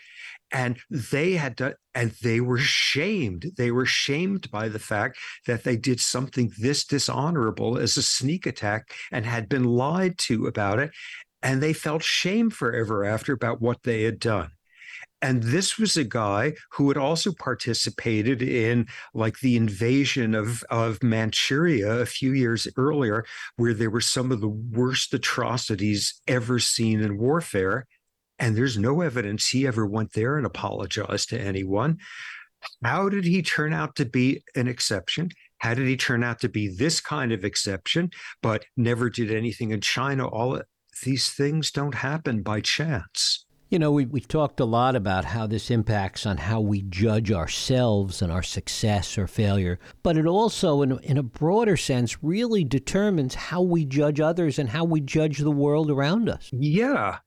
And 0.53 0.79
they 0.91 1.33
had 1.33 1.57
to, 1.59 1.77
and 1.95 2.12
they 2.23 2.41
were 2.41 2.59
shamed. 2.59 3.53
They 3.57 3.71
were 3.71 3.87
shamed 3.87 4.51
by 4.51 4.69
the 4.69 4.79
fact 4.79 5.19
that 5.47 5.65
they 5.65 5.77
did 5.77 6.01
something 6.01 6.53
this 6.59 6.85
dishonorable 6.85 7.79
as 7.79 7.97
a 7.97 8.03
sneak 8.03 8.47
attack 8.47 8.91
and 9.12 9.27
had 9.27 9.49
been 9.49 9.65
lied 9.65 10.19
to 10.19 10.47
about 10.47 10.79
it. 10.79 10.91
And 11.43 11.62
they 11.62 11.73
felt 11.73 12.03
shame 12.03 12.51
forever 12.51 13.05
after 13.05 13.33
about 13.33 13.61
what 13.61 13.83
they 13.85 14.03
had 14.03 14.19
done. 14.19 14.51
And 15.23 15.43
this 15.43 15.79
was 15.79 15.97
a 15.97 16.05
guy 16.05 16.53
who 16.73 16.89
had 16.89 16.99
also 16.99 17.33
participated 17.33 18.43
in 18.43 18.87
like 19.15 19.41
the 19.41 19.57
invasion 19.57 20.35
of, 20.35 20.63
of 20.71 21.03
Manchuria 21.03 22.01
a 22.01 22.07
few 22.07 22.33
years 22.33 22.69
earlier, 22.77 23.25
where 23.57 23.73
there 23.73 23.91
were 23.91 24.03
some 24.03 24.31
of 24.31 24.41
the 24.41 24.49
worst 24.49 25.15
atrocities 25.15 26.21
ever 26.29 26.59
seen 26.59 27.01
in 27.01 27.19
warfare. 27.19 27.87
And 28.39 28.55
there's 28.55 28.77
no 28.77 29.01
evidence 29.01 29.49
he 29.49 29.67
ever 29.67 29.87
went 29.87 30.13
there 30.13 30.37
and 30.37 30.45
apologized 30.45 31.31
to 31.31 31.41
anyone. 31.41 31.99
How 32.85 33.09
did 33.09 33.25
he 33.25 33.43
turn 33.43 33.73
out 33.73 33.97
to 33.97 34.05
be 34.05 34.43
an 34.55 34.69
exception? 34.69 35.31
How 35.59 35.73
did 35.73 35.87
he 35.87 35.97
turn 35.97 36.23
out 36.23 36.41
to 36.41 36.49
be 36.51 36.69
this 36.69 37.01
kind 37.01 37.33
of 37.33 37.45
exception, 37.45 38.11
but 38.43 38.67
never 38.77 39.09
did 39.09 39.33
anything 39.33 39.71
in 39.71 39.81
China? 39.81 40.29
All 40.29 40.61
these 41.05 41.31
things 41.31 41.71
don't 41.71 41.95
happen 41.95 42.43
by 42.43 42.61
chance. 42.61 43.46
You 43.69 43.81
know, 43.81 43.91
we, 43.91 44.05
we 44.07 44.21
talked 44.21 44.61
a 44.61 44.65
lot 44.65 44.95
about 44.95 45.25
how 45.25 45.49
this 45.49 45.73
impacts 45.73 46.25
on 46.25 46.37
how 46.37 46.61
we 46.61 46.83
judge 46.83 47.33
ourselves 47.33 48.23
and 48.23 48.31
our 48.31 48.43
success 48.43 49.19
or 49.19 49.27
failure, 49.27 49.81
but 50.05 50.17
it 50.17 50.25
also, 50.25 50.83
in 50.83 50.99
in 51.01 51.19
a 51.19 51.23
broader 51.25 51.77
sense, 51.77 52.23
really 52.23 52.63
determines 52.63 53.35
how 53.35 53.63
we 53.63 53.85
judge 53.85 54.21
others 54.21 54.61
and 54.61 54.69
how 54.69 54.85
we 54.85 55.01
judge 55.01 55.39
the 55.39 55.51
world 55.51 55.91
around 55.91 56.29
us. 56.29 56.49
Yeah. 56.53 57.19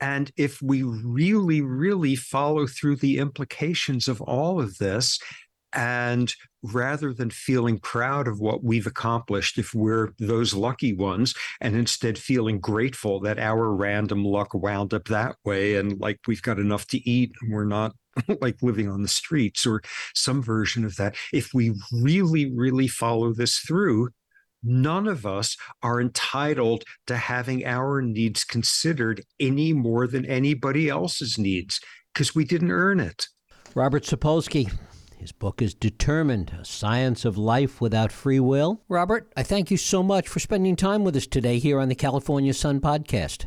And 0.00 0.30
if 0.36 0.62
we 0.62 0.84
really, 0.84 1.60
really 1.60 2.14
follow 2.14 2.68
through 2.68 2.96
the 2.96 3.18
implications 3.18 4.06
of 4.06 4.20
all 4.22 4.60
of 4.60 4.78
this 4.78 5.18
and 5.72 6.32
rather 6.62 7.12
than 7.12 7.30
feeling 7.30 7.78
proud 7.78 8.28
of 8.28 8.40
what 8.40 8.62
we've 8.62 8.86
accomplished, 8.86 9.58
if 9.58 9.74
we're 9.74 10.12
those 10.18 10.54
lucky 10.54 10.92
ones, 10.92 11.34
and 11.60 11.74
instead 11.74 12.18
feeling 12.18 12.60
grateful 12.60 13.20
that 13.20 13.38
our 13.38 13.74
random 13.74 14.24
luck 14.24 14.54
wound 14.54 14.92
up 14.92 15.04
that 15.04 15.36
way 15.44 15.76
and 15.76 15.98
like 16.00 16.18
we've 16.26 16.42
got 16.42 16.58
enough 16.58 16.86
to 16.86 16.98
eat 17.08 17.32
and 17.40 17.52
we're 17.52 17.64
not 17.64 17.92
like 18.40 18.56
living 18.62 18.88
on 18.88 19.02
the 19.02 19.08
streets 19.08 19.66
or 19.66 19.82
some 20.14 20.42
version 20.42 20.84
of 20.84 20.96
that, 20.96 21.16
if 21.32 21.54
we 21.54 21.74
really, 21.92 22.52
really 22.52 22.88
follow 22.88 23.32
this 23.32 23.58
through, 23.58 24.08
none 24.62 25.06
of 25.06 25.24
us 25.24 25.56
are 25.82 26.00
entitled 26.00 26.84
to 27.06 27.16
having 27.16 27.64
our 27.64 28.02
needs 28.02 28.44
considered 28.44 29.22
any 29.38 29.72
more 29.72 30.06
than 30.06 30.26
anybody 30.26 30.88
else's 30.88 31.38
needs 31.38 31.80
because 32.12 32.34
we 32.34 32.44
didn't 32.44 32.70
earn 32.70 33.00
it. 33.00 33.28
Robert 33.74 34.02
Sapolsky, 34.02 34.70
his 35.20 35.32
book 35.32 35.60
is 35.60 35.74
Determined 35.74 36.56
A 36.58 36.64
Science 36.64 37.26
of 37.26 37.36
Life 37.36 37.78
Without 37.78 38.10
Free 38.10 38.40
Will. 38.40 38.80
Robert, 38.88 39.30
I 39.36 39.42
thank 39.42 39.70
you 39.70 39.76
so 39.76 40.02
much 40.02 40.26
for 40.26 40.40
spending 40.40 40.76
time 40.76 41.04
with 41.04 41.14
us 41.14 41.26
today 41.26 41.58
here 41.58 41.78
on 41.78 41.90
the 41.90 41.94
California 41.94 42.54
Sun 42.54 42.80
podcast. 42.80 43.44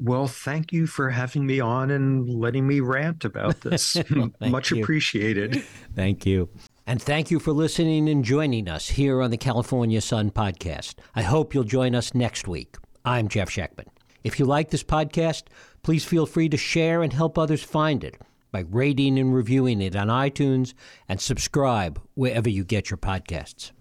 Well, 0.00 0.26
thank 0.26 0.72
you 0.72 0.88
for 0.88 1.10
having 1.10 1.46
me 1.46 1.60
on 1.60 1.92
and 1.92 2.28
letting 2.28 2.66
me 2.66 2.80
rant 2.80 3.24
about 3.24 3.60
this. 3.62 3.96
well, 4.10 4.32
Much 4.40 4.72
you. 4.72 4.82
appreciated. 4.82 5.62
Thank 5.94 6.26
you. 6.26 6.48
And 6.88 7.00
thank 7.00 7.30
you 7.30 7.38
for 7.38 7.52
listening 7.52 8.08
and 8.08 8.24
joining 8.24 8.68
us 8.68 8.88
here 8.88 9.22
on 9.22 9.30
the 9.30 9.36
California 9.36 10.00
Sun 10.00 10.32
podcast. 10.32 10.96
I 11.14 11.22
hope 11.22 11.54
you'll 11.54 11.62
join 11.62 11.94
us 11.94 12.14
next 12.14 12.48
week. 12.48 12.74
I'm 13.04 13.28
Jeff 13.28 13.48
Schechtman. 13.48 13.86
If 14.24 14.40
you 14.40 14.44
like 14.44 14.70
this 14.70 14.82
podcast, 14.82 15.44
please 15.84 16.04
feel 16.04 16.26
free 16.26 16.48
to 16.48 16.56
share 16.56 17.00
and 17.04 17.12
help 17.12 17.38
others 17.38 17.62
find 17.62 18.02
it. 18.02 18.20
By 18.52 18.60
rating 18.60 19.18
and 19.18 19.34
reviewing 19.34 19.80
it 19.80 19.96
on 19.96 20.08
iTunes 20.08 20.74
and 21.08 21.20
subscribe 21.20 22.00
wherever 22.14 22.48
you 22.48 22.64
get 22.64 22.90
your 22.90 22.98
podcasts. 22.98 23.72